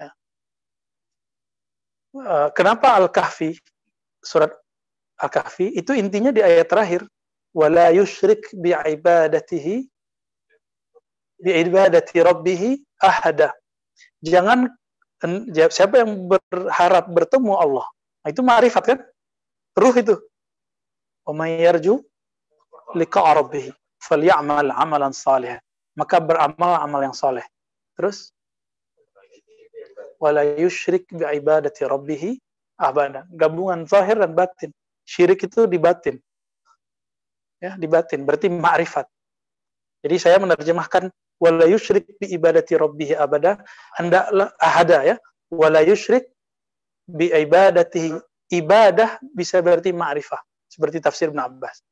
[0.00, 0.10] ya.
[2.12, 3.56] Eh, kenapa al-kahfi
[4.20, 4.52] surat
[5.16, 7.08] al-kahfi itu intinya di ayat terakhir
[7.56, 9.88] wala yushrik bi ibadatihi
[11.40, 13.56] bi ibadati rabbih ahada
[14.20, 14.68] jangan
[15.72, 17.86] siapa yang berharap bertemu Allah
[18.20, 18.98] nah, itu ma'rifat kan?
[19.72, 20.14] Ruh itu.
[21.24, 21.96] Wa yarju
[22.92, 23.72] liqa rabbih
[24.04, 25.56] falyamal amalan salih.
[25.96, 27.46] Maka beramal amal yang saleh.
[27.96, 28.36] Terus
[30.22, 32.38] wala yusyrik bi ibadati rabbih
[32.78, 33.26] abada.
[33.34, 34.70] Gabungan zahir dan batin.
[35.02, 36.22] Syirik itu di batin.
[37.58, 38.22] Ya di batin.
[38.22, 39.10] Berarti ma'rifat.
[40.06, 41.10] Jadi saya menerjemahkan
[41.42, 43.58] wala yusyrik bi ibadati rabbih abada.
[43.98, 45.16] Hendaklah ahada ya.
[45.50, 46.30] Wala yusyrik
[47.10, 48.14] bi ibadati
[48.54, 50.38] ibadah bisa berarti ma'rifah.
[50.70, 51.82] Seperti tafsir Ibn Abbas.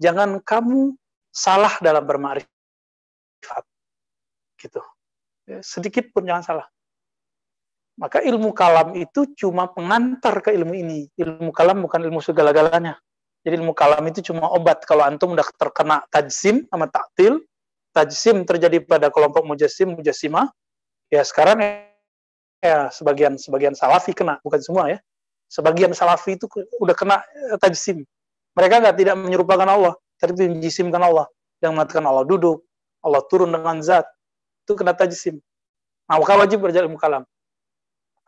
[0.00, 0.96] Jangan kamu
[1.28, 3.64] salah dalam bermakrifat
[4.58, 4.80] gitu.
[5.44, 6.66] Ya, sedikit pun jangan salah
[7.94, 11.06] maka ilmu kalam itu cuma pengantar ke ilmu ini.
[11.14, 12.98] Ilmu kalam bukan ilmu segala-galanya.
[13.46, 14.82] Jadi ilmu kalam itu cuma obat.
[14.82, 17.38] Kalau antum udah terkena tajsim sama taktil
[17.94, 20.50] tajsim terjadi pada kelompok mujassim mujassima
[21.06, 21.62] ya sekarang
[22.58, 24.42] ya sebagian sebagian salafi kena.
[24.42, 24.98] Bukan semua ya.
[25.46, 26.50] Sebagian salafi itu
[26.82, 28.02] udah kena eh, tajsim.
[28.58, 29.94] Mereka nggak tidak menyerupakan Allah.
[30.18, 31.30] Tapi menjisimkan Allah.
[31.62, 32.66] Yang mengatakan Allah duduk
[33.06, 34.08] Allah turun dengan zat.
[34.66, 35.38] Itu kena tajsim.
[36.10, 37.22] Nah, maka wajib belajar ilmu kalam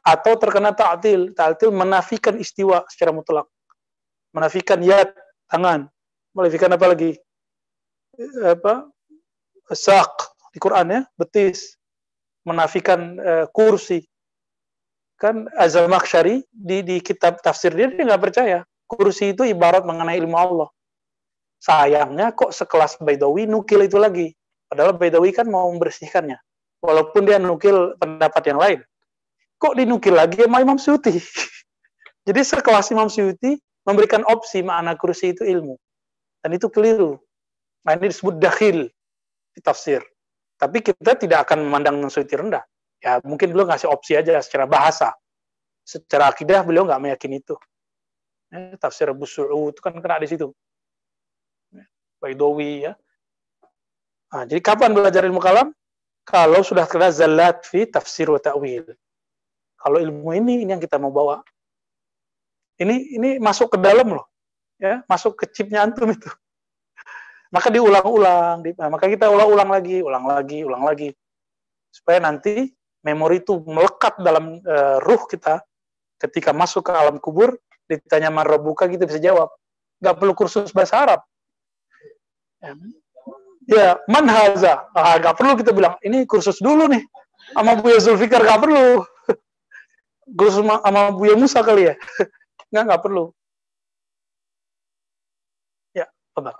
[0.07, 3.51] atau terkena ta'til ta'til menafikan istiwa secara mutlak
[4.31, 5.11] menafikan yad
[5.51, 5.91] tangan
[6.31, 7.19] menafikan apa lagi
[8.23, 8.87] eh, apa
[9.75, 11.77] sak di Quran ya, betis,
[12.49, 14.01] menafikan uh, kursi.
[15.21, 18.65] Kan Azal-Makhsyari di, di kitab tafsir dia, dia nggak percaya.
[18.89, 20.69] Kursi itu ibarat mengenai ilmu Allah.
[21.61, 24.33] Sayangnya kok sekelas Baidawi nukil itu lagi.
[24.69, 26.37] Padahal Baidawi kan mau membersihkannya.
[26.85, 28.81] Walaupun dia nukil pendapat yang lain.
[29.57, 31.17] Kok dinukil lagi sama Imam Suyuti?
[32.29, 33.57] Jadi sekelas Imam Suyuti
[33.89, 35.79] memberikan opsi makna kursi itu ilmu.
[36.45, 37.17] Dan itu keliru.
[37.87, 38.91] Nah ini disebut dakhil
[39.55, 40.05] di tafsir.
[40.61, 42.65] Tapi kita tidak akan memandang Imam Suyuti rendah.
[43.01, 45.17] Ya mungkin beliau ngasih opsi aja secara bahasa.
[45.87, 47.57] Secara akidah beliau nggak meyakini itu.
[48.51, 50.51] Ya, tafsir Abu Su'ud itu kan kena di situ.
[52.23, 52.93] Baidawi ya.
[54.33, 55.71] Nah, jadi kapan belajar ilmu kalam?
[56.27, 58.83] Kalau sudah kena zalat fi tafsir wa ta'wil.
[59.77, 61.41] Kalau ilmu ini ini yang kita mau bawa.
[62.77, 64.27] Ini ini masuk ke dalam loh.
[64.77, 66.29] Ya, masuk ke chipnya antum itu.
[67.55, 71.14] Maka diulang-ulang, di, nah, maka kita ulang-ulang lagi, ulang lagi, ulang lagi.
[71.89, 72.68] Supaya nanti
[73.07, 75.62] memori itu melekat dalam uh, ruh kita
[76.18, 77.55] ketika masuk ke alam kubur
[77.87, 79.55] ditanya marrobuka kita bisa jawab
[80.03, 81.20] nggak perlu kursus bahasa Arab
[83.70, 87.07] ya man haza ah, nggak perlu kita bilang ini kursus dulu nih
[87.55, 89.07] sama Buya Zulfikar nggak perlu
[90.35, 91.95] kursus sama Buya Musa kali ya
[92.74, 93.31] nggak nggak perlu
[95.95, 96.57] ya benar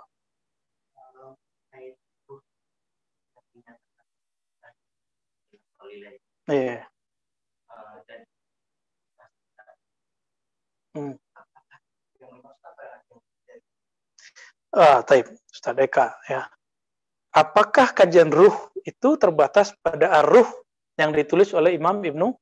[6.47, 6.63] Iya.
[6.63, 6.87] Yeah.
[10.95, 11.13] Hmm.
[14.71, 16.47] Ah, taib, Ustaz Eka, ya.
[17.35, 18.55] Apakah kajian ruh
[18.87, 20.47] itu terbatas pada arruh
[20.97, 22.33] yang ditulis oleh Imam Ibnu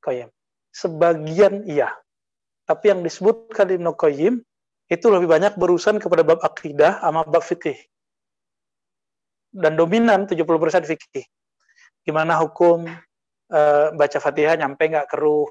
[0.00, 0.37] Qayyim?
[0.78, 1.90] Sebagian iya.
[2.62, 4.38] Tapi yang disebutkan Ibnu Qayyim
[4.88, 7.76] itu lebih banyak berurusan kepada bab akidah sama bab fikih.
[9.50, 10.46] Dan dominan 70%
[10.86, 11.26] fikih.
[12.06, 12.86] Gimana hukum
[13.50, 15.50] uh, baca Fatihah nyampe nggak ke ruh?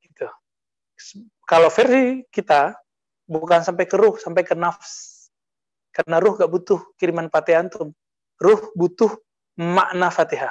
[0.00, 0.26] Gitu
[1.44, 2.72] kalau versi kita
[3.28, 5.12] bukan sampai ke ruh, sampai ke nafs.
[5.94, 7.94] Karena ruh gak butuh kiriman fatihah antum.
[8.40, 9.14] Ruh butuh
[9.54, 10.50] makna fatihah.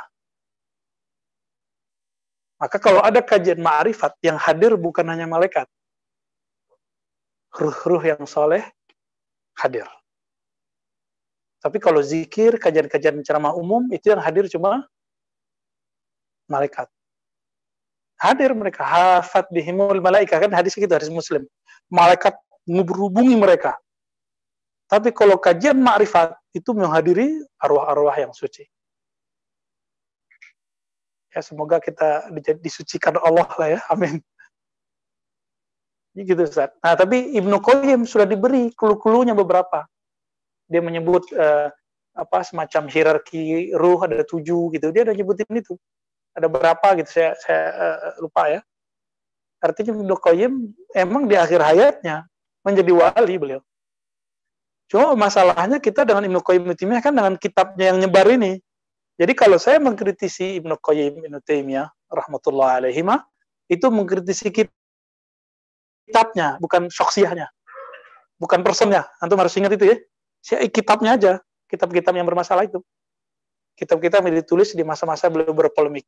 [2.64, 5.68] Maka kalau ada kajian ma'rifat yang hadir bukan hanya malaikat.
[7.52, 8.64] Ruh-ruh yang soleh
[9.60, 9.84] hadir.
[11.60, 14.88] Tapi kalau zikir, kajian-kajian ceramah umum, itu yang hadir cuma
[16.48, 16.88] malaikat.
[18.16, 18.88] Hadir mereka.
[18.88, 21.44] Hafat bihimul malaika kan hadis kita hadis muslim.
[21.92, 22.32] Malaikat
[22.64, 23.76] menghubungi mereka.
[24.88, 28.64] Tapi kalau kajian makrifat itu menghadiri arwah-arwah yang suci
[31.34, 32.30] ya semoga kita
[32.62, 34.22] disucikan Allah lah ya amin.
[36.14, 36.70] Gitu Ustaz.
[36.86, 39.90] Nah tapi Ibnu Qayyim sudah diberi kulu-kulunya beberapa.
[40.70, 41.74] Dia menyebut uh,
[42.14, 44.94] apa semacam hierarki ruh ada tujuh gitu.
[44.94, 45.74] Dia ada nyebutin itu.
[46.38, 48.62] Ada berapa gitu saya saya uh, lupa ya.
[49.58, 50.54] Artinya Ibnu Qayyim
[50.94, 52.30] emang di akhir hayatnya
[52.62, 53.62] menjadi wali beliau.
[54.86, 58.62] Cuma masalahnya kita dengan Ibnu Qayyim Taimiyah kan dengan kitabnya yang nyebar ini
[59.20, 63.06] jadi kalau saya mengkritisi Ibnu Qayyim Ibnu Taimiyah rahmatullah alaihi
[63.70, 67.54] itu mengkritisi kitabnya bukan syoksiahnya
[68.44, 69.08] bukan personnya.
[69.24, 69.96] Antum harus ingat itu ya.
[70.68, 71.32] Kitabnya aja
[71.72, 72.84] kitab-kitab yang bermasalah itu.
[73.80, 76.04] Kitab-kitab yang ditulis di masa-masa beliau berpolemik.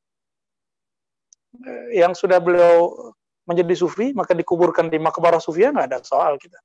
[1.96, 2.92] Yang sudah beliau
[3.48, 6.60] menjadi sufi maka dikuburkan di makbarah sufia nggak ada soal kita.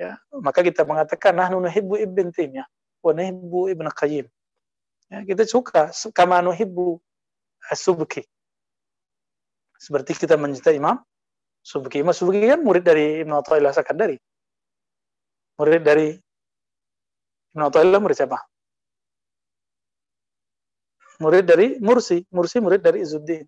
[0.00, 2.64] Ya maka kita mengatakan nah nuhibbu ibn taimiyah
[3.04, 4.26] wa nuhibbu ibn qayyim
[5.12, 6.98] ya, kita suka kama nuhibbu
[7.70, 8.24] as-subki
[9.76, 10.98] seperti kita mencintai imam
[11.60, 14.16] subki imam subki kan murid dari ibn Athaillah Sakandari
[15.60, 16.16] murid dari
[17.52, 18.38] ibn Athaillah murid siapa
[21.20, 23.44] murid dari Mursi, Mursi murid dari Izuddin.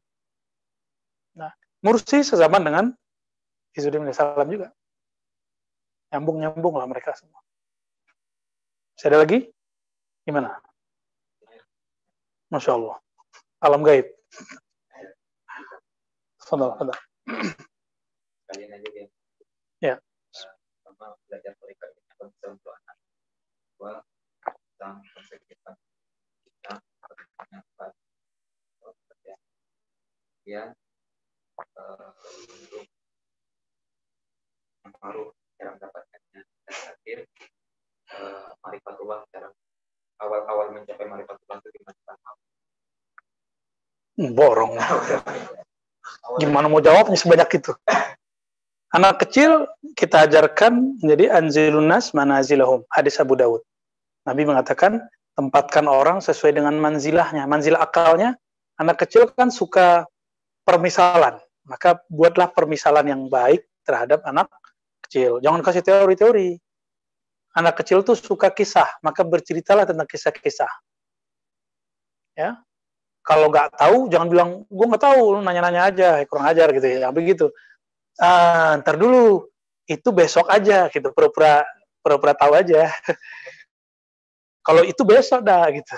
[1.36, 1.52] Nah,
[1.84, 2.84] Mursi sezaman dengan
[3.76, 4.72] Izuddin bin Salam juga.
[6.12, 7.38] Nyambung-nyambung lah mereka semua.
[8.96, 9.38] Masih ada lagi?
[10.24, 10.56] Gimana?
[12.48, 12.96] Masya Allah.
[13.60, 14.06] Alam gaib.
[16.42, 16.96] Fadal, fadal.
[19.78, 19.94] Ya.
[21.28, 21.52] belajar
[22.48, 22.96] untuk anak.
[24.78, 25.02] tentang
[30.48, 30.72] kemudian
[31.76, 32.88] uh, untuk
[34.80, 35.28] pengaruh
[35.60, 37.18] cara mendapatkannya dan terakhir
[38.16, 39.52] uh, marifatullah cara
[40.24, 41.20] awal-awal mencapai hmm,
[44.18, 44.74] borong
[46.42, 47.72] gimana mau jawabnya sebanyak itu
[48.92, 53.62] anak kecil kita ajarkan menjadi anzilunas manazilahum hadis Abu Dawud
[54.26, 55.06] Nabi mengatakan
[55.38, 58.34] tempatkan orang sesuai dengan manzilahnya manzilah akalnya
[58.78, 60.06] anak kecil kan suka
[60.62, 61.40] permisalan.
[61.64, 64.48] Maka buatlah permisalan yang baik terhadap anak
[65.04, 65.40] kecil.
[65.40, 66.60] Jangan kasih teori-teori.
[67.58, 70.70] anak kecil tuh suka kisah, maka berceritalah tentang kisah-kisah.
[72.38, 72.54] Ya,
[73.28, 77.52] kalau nggak tahu jangan bilang gue nggak tahu, nanya-nanya aja, kurang ajar gitu ya, begitu.
[78.16, 79.44] Uh, ntar dulu,
[79.84, 81.60] itu besok aja gitu, pura-pura
[82.00, 82.88] pura-pura tahu aja.
[84.66, 85.92] kalau itu besok dah gitu.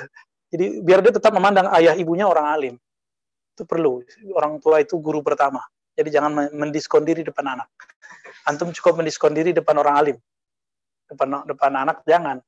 [0.50, 2.74] Jadi biar dia tetap memandang ayah ibunya orang alim.
[3.54, 4.02] Itu perlu.
[4.34, 5.62] Orang tua itu guru pertama.
[5.94, 7.70] Jadi jangan mendiskon diri depan anak.
[8.50, 10.16] Antum cukup mendiskon diri depan orang alim.
[11.06, 12.42] Depan depan anak jangan.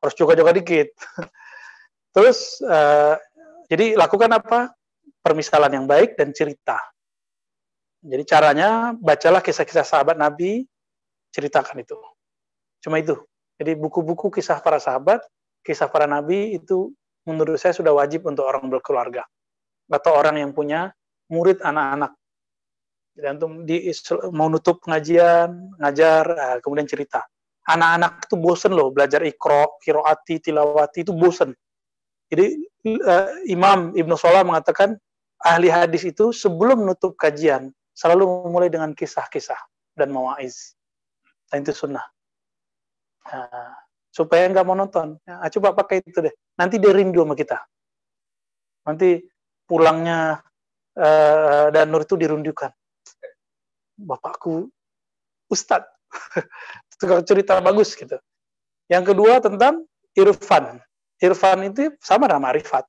[0.00, 0.96] Harus juga-juga dikit.
[2.16, 3.20] Terus uh,
[3.74, 4.70] jadi lakukan apa?
[5.18, 6.78] Permisalan yang baik dan cerita.
[8.04, 10.62] Jadi caranya bacalah kisah-kisah sahabat Nabi,
[11.34, 11.98] ceritakan itu.
[12.78, 13.18] Cuma itu.
[13.58, 15.18] Jadi buku-buku kisah para sahabat,
[15.66, 16.92] kisah para nabi itu
[17.24, 19.24] menurut saya sudah wajib untuk orang berkeluarga
[19.88, 20.92] atau orang yang punya
[21.32, 22.12] murid anak-anak.
[23.14, 23.88] Jadi antum di
[24.34, 27.22] mau nutup pengajian, ngajar, ah, kemudian cerita.
[27.64, 31.54] Anak-anak itu bosen loh belajar ikro, kiroati, tilawati itu bosen.
[32.34, 32.46] Jadi
[33.06, 34.98] uh, Imam Ibnu Salah mengatakan
[35.46, 39.58] ahli hadis itu sebelum menutup kajian selalu memulai dengan kisah-kisah
[39.94, 40.74] dan mawaiz.
[41.46, 42.02] Dan itu sunnah.
[43.30, 43.78] Nah,
[44.10, 45.14] supaya nggak monoton.
[45.22, 46.34] Nah, coba pakai itu deh.
[46.58, 47.62] Nanti dia rindu sama kita.
[48.82, 49.22] Nanti
[49.62, 50.42] pulangnya
[50.98, 52.74] uh, dan Nur itu dirundukan.
[53.94, 54.66] Bapakku
[55.46, 55.86] Ustadz.
[56.98, 58.18] itu cerita bagus gitu.
[58.90, 59.86] Yang kedua tentang
[60.18, 60.82] irfan.
[61.24, 62.84] Irfan itu sama dengan marifat.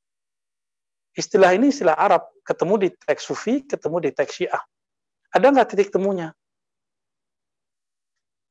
[1.16, 4.64] Istilah ini istilah Arab, ketemu di teks Sufi, ketemu di teks Syiah.
[5.32, 6.36] Ada nggak titik temunya?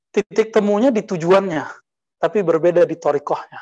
[0.08, 1.64] Titik temunya di tujuannya,
[2.16, 3.60] tapi berbeda di torikohnya.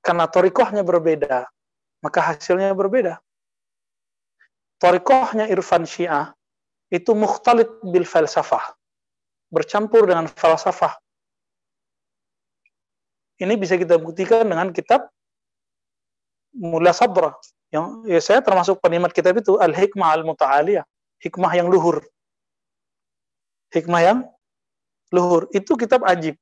[0.00, 1.44] Karena torikohnya berbeda,
[2.00, 3.20] maka hasilnya berbeda.
[4.80, 6.32] Torikohnya Irfan Syiah
[6.88, 8.72] itu mukhtalit bil falsafah,
[9.52, 10.96] bercampur dengan falsafah
[13.36, 15.12] ini bisa kita buktikan dengan kitab
[16.56, 17.36] Mula Sabra.
[17.68, 20.84] Yang ya saya termasuk penikmat kitab itu Al-Hikmah Al-Muta'aliyah.
[21.20, 22.00] Hikmah yang luhur.
[23.72, 24.18] Hikmah yang
[25.12, 25.52] luhur.
[25.52, 26.40] Itu kitab ajib.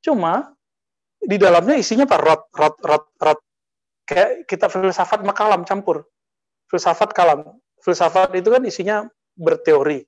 [0.00, 0.56] Cuma
[1.20, 2.16] di dalamnya isinya apa?
[2.16, 3.40] Rot, rot, rot, rot.
[4.08, 6.08] Kayak kitab filsafat makalam campur.
[6.72, 7.44] Filsafat kalam.
[7.84, 8.96] Filsafat itu kan isinya
[9.36, 10.06] berteori.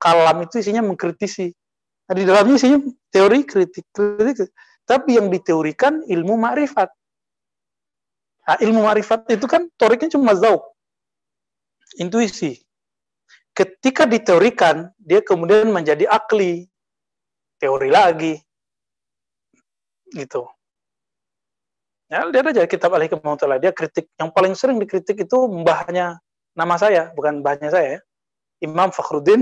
[0.00, 1.52] Kalam itu isinya mengkritisi.
[2.08, 2.78] Nah, di dalamnya isinya
[3.12, 4.48] teori, kritik, kritik.
[4.92, 6.92] Tapi yang diteorikan ilmu ma'rifat.
[8.44, 10.60] Nah, ilmu ma'rifat itu kan toriknya cuma zauk.
[11.96, 12.60] Intuisi.
[13.56, 16.68] Ketika diteorikan, dia kemudian menjadi akli.
[17.56, 18.36] Teori lagi.
[20.12, 20.44] Gitu.
[22.12, 26.20] Ya, lihat aja kitab al hikmah Dia kritik, yang paling sering dikritik itu mbahnya,
[26.52, 28.00] nama saya, bukan mbahnya saya ya.
[28.60, 29.40] Imam Fakhruddin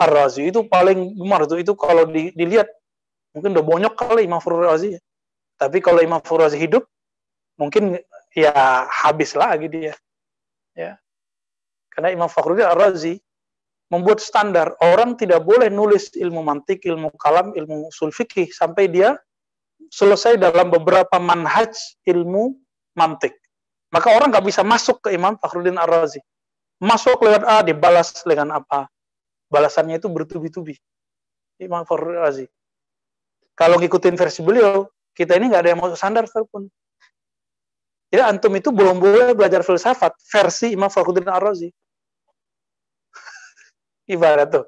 [0.00, 2.72] Ar-Razi itu paling gemar itu itu kalau di, dilihat
[3.34, 4.98] mungkin udah bonyok kali Imam Furur Razi.
[5.60, 6.88] Tapi kalau Imam Furur Razi hidup,
[7.60, 8.00] mungkin
[8.32, 9.94] ya habis lagi dia.
[10.72, 10.96] Ya.
[11.90, 13.18] Karena Imam Fakhruddin Ar-Razi
[13.90, 19.18] membuat standar orang tidak boleh nulis ilmu mantik, ilmu kalam, ilmu usul fikih sampai dia
[19.90, 21.74] selesai dalam beberapa manhaj
[22.06, 22.54] ilmu
[22.94, 23.34] mantik.
[23.90, 26.22] Maka orang nggak bisa masuk ke Imam Fakhruddin Ar-Razi.
[26.80, 28.86] Masuk lewat A dibalas dengan apa?
[29.50, 30.78] Balasannya itu bertubi-tubi.
[31.58, 32.46] Imam Fakhruddin Ar-Razi
[33.60, 36.64] kalau ngikutin versi beliau, kita ini nggak ada yang mau sandar pun.
[38.08, 41.68] Ya, antum itu belum boleh belajar filsafat versi Imam Fakhruddin Ar-Razi.
[44.16, 44.64] Ibarat tuh.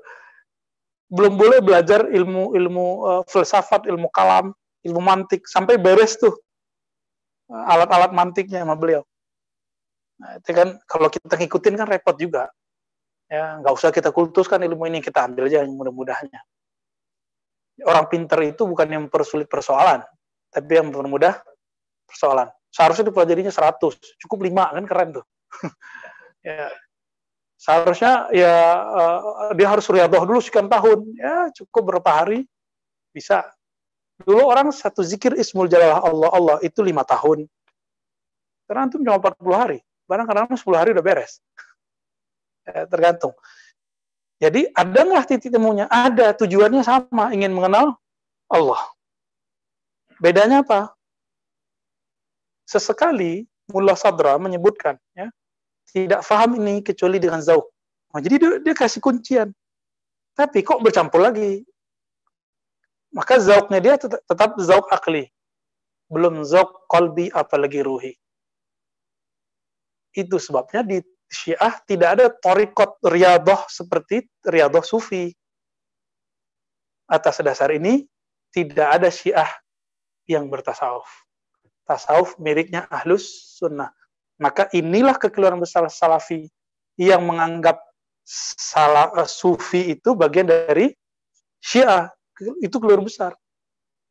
[1.09, 4.53] Belum boleh belajar ilmu ilmu uh, filsafat, ilmu kalam,
[4.85, 6.37] ilmu mantik sampai beres tuh
[7.49, 9.03] alat-alat mantiknya sama beliau.
[10.21, 12.53] Nah, itu kan kalau kita ngikutin kan repot juga.
[13.33, 16.45] Ya, nggak usah kita kultuskan ilmu ini, kita ambil aja yang mudah-mudahnya
[17.81, 20.05] orang pinter itu bukan yang mempersulit persoalan,
[20.53, 21.41] tapi yang mempermudah
[22.05, 22.53] persoalan.
[22.69, 25.25] Seharusnya dipelajarinya 100, cukup 5 kan keren tuh.
[26.45, 26.69] ya.
[27.63, 28.55] Seharusnya ya
[28.91, 32.43] uh, dia harus riadoh dulu sekian tahun, ya cukup berapa hari
[33.15, 33.47] bisa.
[34.19, 37.47] Dulu orang satu zikir Ismul Jalalah Allah Allah itu lima tahun.
[38.67, 39.79] Karena antum cuma 40 hari.
[40.11, 41.39] Barang kadang 10 hari udah beres.
[42.67, 43.35] ya, tergantung.
[44.43, 45.87] Jadi ada nggak titik temunya?
[45.87, 47.95] Ada, tujuannya sama, ingin mengenal
[48.51, 48.83] Allah.
[50.19, 50.91] Bedanya apa?
[52.67, 55.31] Sesekali Mullah Sadra menyebutkan, ya,
[55.87, 57.71] tidak faham ini kecuali dengan zauk.
[58.11, 59.55] Nah, jadi dia, dia kasih kuncian.
[60.35, 61.63] Tapi kok bercampur lagi?
[63.15, 65.31] Maka zauknya dia tetap, tetap zauk akli.
[66.11, 68.13] Belum zauk kolbi apalagi ruhi.
[70.13, 70.99] Itu sebabnya di
[71.33, 75.33] Syiah tidak ada torikot riadoh seperti riadoh sufi.
[77.09, 78.05] Atas dasar ini,
[78.53, 79.49] tidak ada syiah
[80.29, 81.09] yang bertasawuf.
[81.89, 83.91] Tasawuf miliknya ahlus sunnah.
[84.37, 86.53] Maka inilah kekeliruan besar salafi
[87.01, 87.81] yang menganggap
[88.25, 90.93] salah, uh, sufi itu bagian dari
[91.65, 92.13] syiah.
[92.61, 93.33] Itu keliru besar.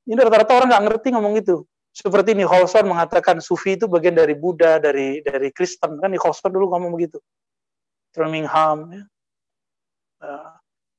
[0.10, 1.62] Ini rata-rata orang nggak ngerti ngomong itu.
[1.92, 6.00] Seperti Nicholson mengatakan sufi itu bagian dari Buddha, dari dari Kristen.
[6.00, 7.20] Kan Nicholson dulu ngomong begitu.
[8.16, 8.96] Birmingham.
[8.96, 9.04] Ya.
[10.24, 10.52] Uh,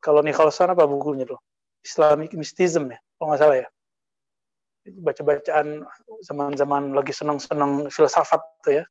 [0.04, 1.40] kalau Nicholson apa bukunya tuh?
[1.82, 3.68] Islamic Mysticism ya, kalau nggak salah ya.
[4.82, 5.66] Baca-bacaan
[6.26, 8.84] zaman-zaman lagi senang-senang filsafat tuh ya.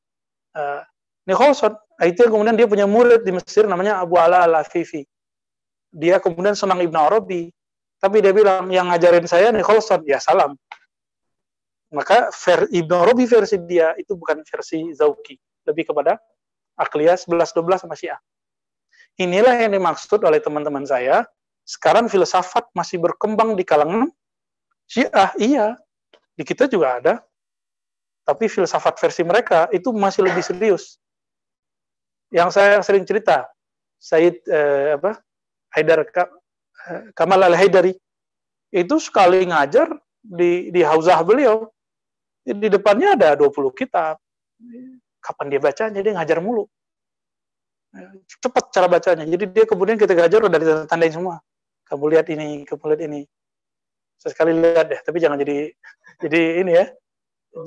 [0.57, 0.81] Uh,
[1.29, 5.05] Nicholson, itu kemudian dia punya murid di Mesir namanya Abu Ala al-Afifi.
[5.93, 7.53] Dia kemudian senang Ibn Arabi.
[8.01, 10.57] Tapi dia bilang, yang ngajarin saya Nicholson, ya salam
[11.91, 15.35] maka ver, Ibnu Arabi versi dia itu bukan versi Zauki,
[15.67, 16.15] lebih kepada
[16.79, 18.19] Akliyah 11-12 sama Syiah.
[19.19, 21.27] Inilah yang dimaksud oleh teman-teman saya.
[21.67, 24.07] Sekarang filsafat masih berkembang di kalangan
[24.87, 25.75] Syiah, iya.
[26.33, 27.13] Di kita juga ada.
[28.23, 30.95] Tapi filsafat versi mereka itu masih lebih serius.
[32.31, 33.51] Yang saya sering cerita,
[33.99, 35.19] Said eh, apa?
[35.75, 37.91] Haidar eh, Kamal Al-Haidari
[38.71, 39.91] itu sekali ngajar
[40.23, 41.67] di di hauzah beliau
[42.41, 44.17] di depannya ada 20 kitab.
[45.21, 45.99] Kapan dia bacanya?
[46.01, 46.65] Dia ngajar mulu.
[48.41, 49.25] Cepat cara bacanya.
[49.27, 51.37] Jadi dia kemudian kita ngajar udah ditandain semua.
[51.85, 53.21] Kamu lihat ini, kamu lihat ini.
[54.17, 55.73] Sesekali lihat deh, tapi jangan jadi
[56.21, 56.85] jadi ini ya.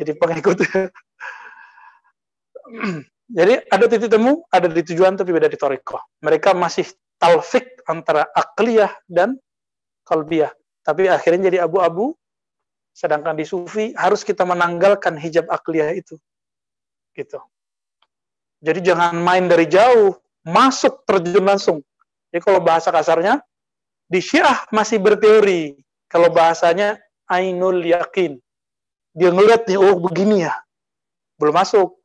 [0.00, 0.64] Jadi pengikut.
[3.38, 5.98] jadi ada titik temu, ada di tujuan tapi beda di toriko.
[6.24, 6.88] Mereka masih
[7.20, 9.36] talfik antara akliyah dan
[10.08, 10.54] kalbiyah.
[10.84, 12.16] Tapi akhirnya jadi abu-abu
[12.95, 16.14] Sedangkan di sufi harus kita menanggalkan hijab akliyah itu.
[17.11, 17.42] Gitu.
[18.62, 20.14] Jadi jangan main dari jauh,
[20.47, 21.82] masuk terjun langsung.
[22.30, 23.42] Jadi kalau bahasa kasarnya,
[24.07, 25.74] di syiah masih berteori.
[26.07, 28.38] Kalau bahasanya ainul yakin.
[29.11, 30.55] Dia ngeliat nih, oh begini ya.
[31.34, 31.99] Belum masuk.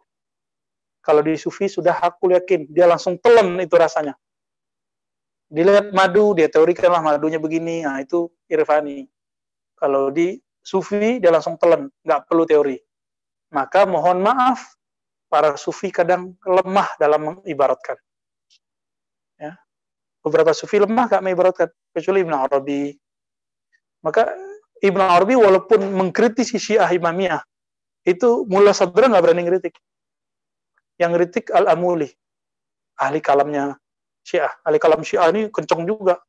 [1.05, 2.65] Kalau di sufi sudah hakul yakin.
[2.73, 4.17] Dia langsung telan itu rasanya.
[5.49, 7.85] Dilihat madu, dia teorikanlah madunya begini.
[7.85, 9.05] Nah itu irfani.
[9.77, 12.77] Kalau di sufi dia langsung telan, nggak perlu teori.
[13.49, 14.77] Maka mohon maaf,
[15.29, 17.95] para sufi kadang lemah dalam mengibaratkan.
[19.37, 19.55] Ya.
[20.25, 22.91] Beberapa sufi lemah gak mengibaratkan, kecuali Ibn Arabi.
[24.03, 24.27] Maka
[24.83, 27.39] Ibn Arabi walaupun mengkritisi Syiah Imamiyah,
[28.03, 29.75] itu Mullah Sadra nggak berani ngeritik.
[30.99, 32.11] Yang kritik Al-Amuli,
[32.99, 33.79] ahli kalamnya
[34.25, 34.51] Syiah.
[34.67, 36.19] Ahli kalam Syiah ini kenceng juga.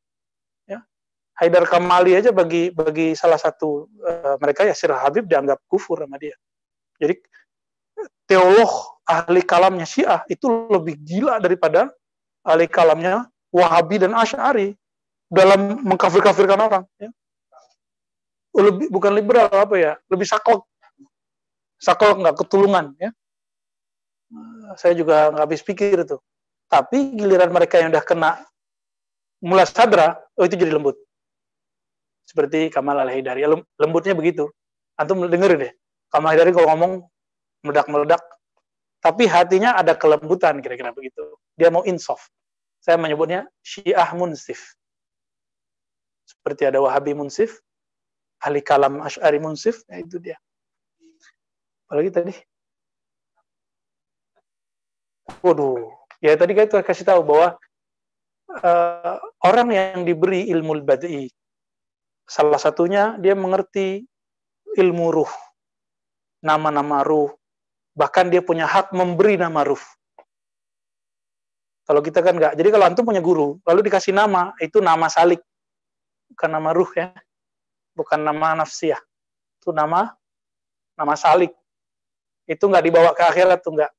[1.41, 6.21] Haidar Kamali aja bagi bagi salah satu uh, mereka ya Sir Habib dianggap kufur sama
[6.21, 6.37] dia.
[7.01, 7.17] Jadi
[8.29, 11.89] teolog ahli kalamnya Syiah itu lebih gila daripada
[12.45, 14.77] ahli kalamnya Wahabi dan Asy'ari
[15.33, 17.09] dalam mengkafir-kafirkan orang ya.
[18.61, 20.61] Lebih bukan liberal apa ya, lebih saklek.
[21.81, 23.11] Saklek nggak ketulungan ya.
[24.77, 26.21] Saya juga nggak habis pikir itu.
[26.69, 28.31] Tapi giliran mereka yang udah kena
[29.41, 31.01] mula sadra, oh itu jadi lembut
[32.31, 33.43] seperti Kamal Al-Haidari.
[33.75, 34.47] Lembutnya begitu.
[34.95, 35.73] Antum dengerin deh.
[36.07, 36.93] Kamal Al-Haidari kalau ngomong
[37.67, 38.23] meledak-meledak,
[39.03, 41.35] tapi hatinya ada kelembutan kira-kira begitu.
[41.59, 42.31] Dia mau insaf.
[42.79, 44.79] Saya menyebutnya Syiah Munsif.
[46.25, 47.59] Seperti ada Wahabi Munsif,
[48.41, 50.39] ahli kalam Ash'ari Munsif, ya itu dia.
[51.91, 52.35] Apalagi tadi?
[55.43, 55.91] Waduh,
[56.23, 57.59] ya tadi kita kasih tahu bahwa
[58.63, 61.29] uh, orang yang diberi ilmu badai
[62.31, 64.07] Salah satunya dia mengerti
[64.79, 65.33] ilmu ruh,
[66.47, 67.35] nama-nama ruh,
[67.99, 69.83] bahkan dia punya hak memberi nama ruh.
[71.91, 72.55] Kalau kita kan enggak.
[72.55, 75.43] Jadi kalau antum punya guru, lalu dikasih nama, itu nama salik,
[76.31, 77.11] bukan nama ruh ya,
[77.99, 79.03] bukan nama nafsiyah.
[79.59, 80.15] Itu nama
[80.95, 81.51] nama salik.
[82.47, 83.91] Itu enggak dibawa ke akhirat tuh enggak.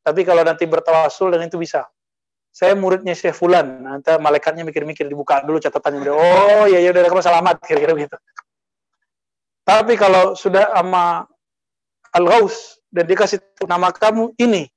[0.00, 1.84] Tapi kalau nanti bertawasul dan itu bisa
[2.54, 3.82] saya muridnya Syekh Fulan.
[3.82, 6.06] Nanti malaikatnya mikir-mikir dibuka dulu catatannya.
[6.06, 8.14] Oh iya ya udah kamu selamat kira-kira begitu.
[9.66, 11.26] Tapi kalau sudah sama
[12.14, 14.70] Al-Ghaus dan dikasih nama kamu ini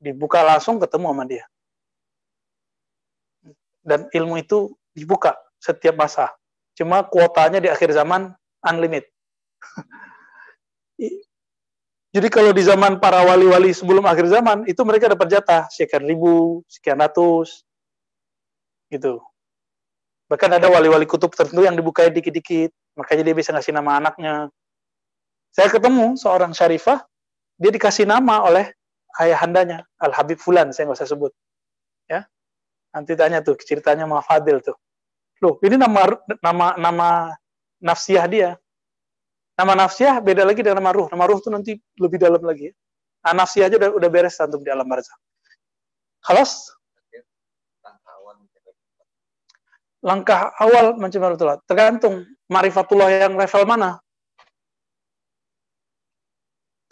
[0.00, 1.44] dibuka langsung ketemu sama dia.
[3.84, 6.32] Dan ilmu itu dibuka setiap masa.
[6.72, 8.32] Cuma kuotanya di akhir zaman
[8.64, 9.12] unlimited.
[12.14, 16.62] Jadi kalau di zaman para wali-wali sebelum akhir zaman, itu mereka dapat jatah sekian ribu,
[16.70, 17.66] sekian ratus,
[18.86, 19.18] gitu.
[20.30, 24.46] Bahkan ada wali-wali kutub tertentu yang dibukai dikit-dikit, makanya dia bisa ngasih nama anaknya.
[25.50, 27.02] Saya ketemu seorang syarifah,
[27.58, 28.70] dia dikasih nama oleh
[29.18, 31.34] ayahandanya, Al-Habib Fulan, saya nggak usah sebut.
[32.06, 32.30] Ya,
[32.94, 34.78] Nanti tanya tuh, ceritanya sama Fadil tuh.
[35.42, 37.08] Loh, ini nama nama nama
[37.82, 38.50] nafsiyah dia.
[39.54, 41.06] Nama nafsiyah beda lagi dengan nama ruh.
[41.10, 42.74] Nama ruh itu nanti lebih dalam lagi.
[43.22, 45.14] Nah, nafsiyah aja udah, udah beres antum di alam barzah.
[46.26, 46.74] Halas?
[50.04, 51.64] Langkah awal mencari Marifatullah.
[51.64, 52.14] Tergantung
[52.50, 53.96] Marifatullah yang level mana.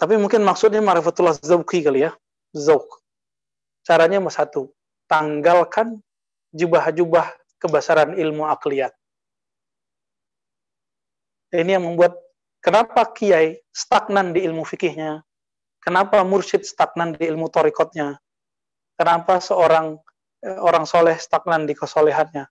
[0.01, 2.17] Tapi mungkin maksudnya Marifatullah Zauki kali ya.
[2.57, 3.05] Zauk.
[3.85, 4.73] Caranya satu.
[5.11, 6.01] Tanggalkan
[6.57, 8.97] jubah-jubah kebesaran ilmu akliyat.
[11.53, 12.17] Ini yang membuat
[12.63, 15.21] kenapa kiai stagnan di ilmu fikihnya,
[15.83, 18.17] kenapa mursyid stagnan di ilmu torikotnya,
[18.95, 19.99] kenapa seorang
[20.47, 22.47] eh, orang soleh stagnan di kesolehannya,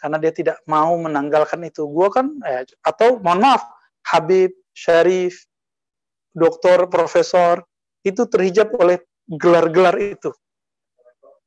[0.00, 1.84] karena dia tidak mau menanggalkan itu.
[1.86, 3.62] Gua kan, eh, atau mohon maaf,
[4.08, 5.44] Habib, Syarif,
[6.32, 7.60] doktor, profesor,
[8.00, 10.32] itu terhijab oleh gelar-gelar itu.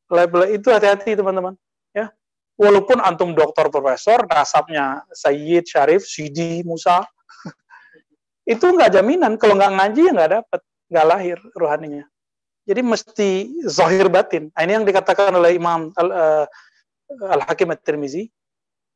[0.10, 1.54] Label itu hati-hati teman-teman.
[1.94, 2.10] Ya,
[2.58, 7.06] walaupun antum doktor, profesor, nasabnya Sayyid, Syarif, Sidi, Musa,
[8.50, 9.38] itu nggak jaminan.
[9.38, 12.06] Kalau nggak ngaji ya nggak dapat, nggak lahir rohaninya.
[12.66, 13.30] Jadi mesti
[13.70, 14.50] zahir batin.
[14.54, 16.46] Nah, ini yang dikatakan oleh Imam Al, uh,
[17.30, 18.30] Al-Hakim At-Tirmizi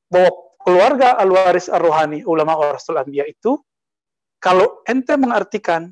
[0.09, 0.29] bahwa
[0.61, 3.59] keluarga al-waris ar-rohani ulama warasul anbiya itu
[4.39, 5.91] kalau ente mengartikan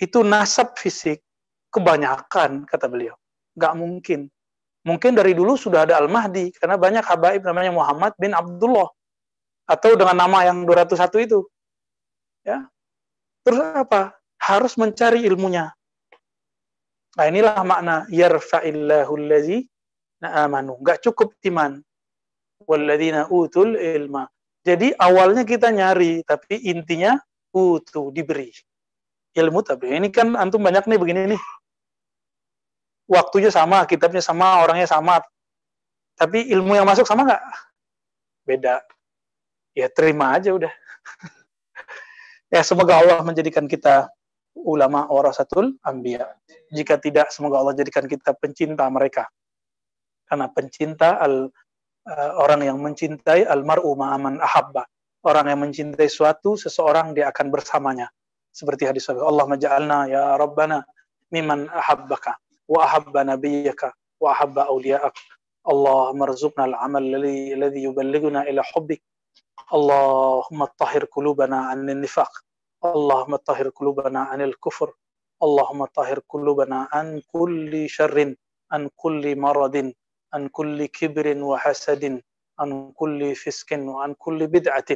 [0.00, 1.22] itu nasab fisik
[1.70, 3.14] kebanyakan kata beliau
[3.54, 4.26] nggak mungkin
[4.82, 8.90] mungkin dari dulu sudah ada al-mahdi karena banyak habaib namanya Muhammad bin Abdullah
[9.70, 11.46] atau dengan nama yang 201 itu
[12.46, 12.64] ya
[13.44, 15.72] terus apa harus mencari ilmunya
[17.18, 19.66] nah inilah makna yarfa'illahu allazi
[20.22, 21.80] amanu nggak cukup iman
[22.68, 24.28] walladzina utul ilma.
[24.60, 27.16] Jadi awalnya kita nyari, tapi intinya
[27.56, 28.52] utu diberi
[29.30, 31.42] ilmu tapi ini kan antum banyak nih begini nih.
[33.10, 35.18] Waktunya sama, kitabnya sama, orangnya sama.
[36.14, 37.42] Tapi ilmu yang masuk sama nggak?
[38.44, 38.84] Beda.
[39.72, 40.70] Ya terima aja udah.
[42.50, 44.10] ya semoga Allah menjadikan kita
[44.54, 46.26] ulama warasatul ambia.
[46.70, 49.30] Jika tidak, semoga Allah jadikan kita pencinta mereka.
[50.26, 51.50] Karena pencinta al
[52.06, 54.86] uh, orang yang mencintai almaru ma'aman ahabba.
[55.20, 58.08] Orang yang mencintai suatu, seseorang dia akan bersamanya.
[58.50, 60.82] Seperti hadis Allah maja'alna ya Rabbana
[61.30, 62.34] miman ahabbaka
[62.66, 65.14] wa ahabba nabiyyaka wa ahabba awliya'ak.
[65.60, 69.04] Allah marzuqna al-amal alladhi yuballighuna ila hubbik.
[69.74, 72.32] اللهم طهر قلوبنا عن النفاق.
[72.84, 74.92] اللهم طهر قلوبنا عن الكفر.
[75.42, 78.34] اللهم طهر قلوبنا عن كل شر
[78.72, 79.92] عن كل مرض
[80.34, 82.22] عن كل كبر وحسد
[82.58, 84.90] عن كل فسق وعن كل بدعة.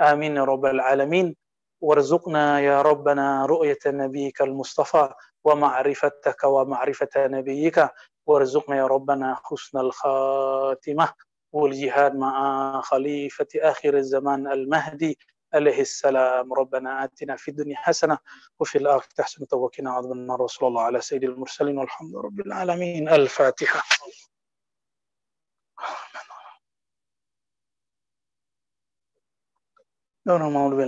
[0.00, 1.36] آمين يا رب العالمين.
[1.80, 5.14] وارزقنا يا ربنا رؤية نبيك المصطفى
[5.44, 7.88] ومعرفتك ومعرفة نبيك.
[8.26, 11.31] وارزقنا يا ربنا حسن الخاتمة.
[11.52, 15.18] والجهاد مع خليفة آخر الزمان المهدي
[15.54, 16.52] عليه السلام.
[16.52, 18.18] ربنا آتنا في الدنيا حسنة
[18.60, 20.40] وفي الآخرة حسنة وقنا عذاب النار.
[20.40, 23.08] رسول الله على سيد المرسلين والحمد رب العالمين.
[23.08, 23.82] الفاتحة.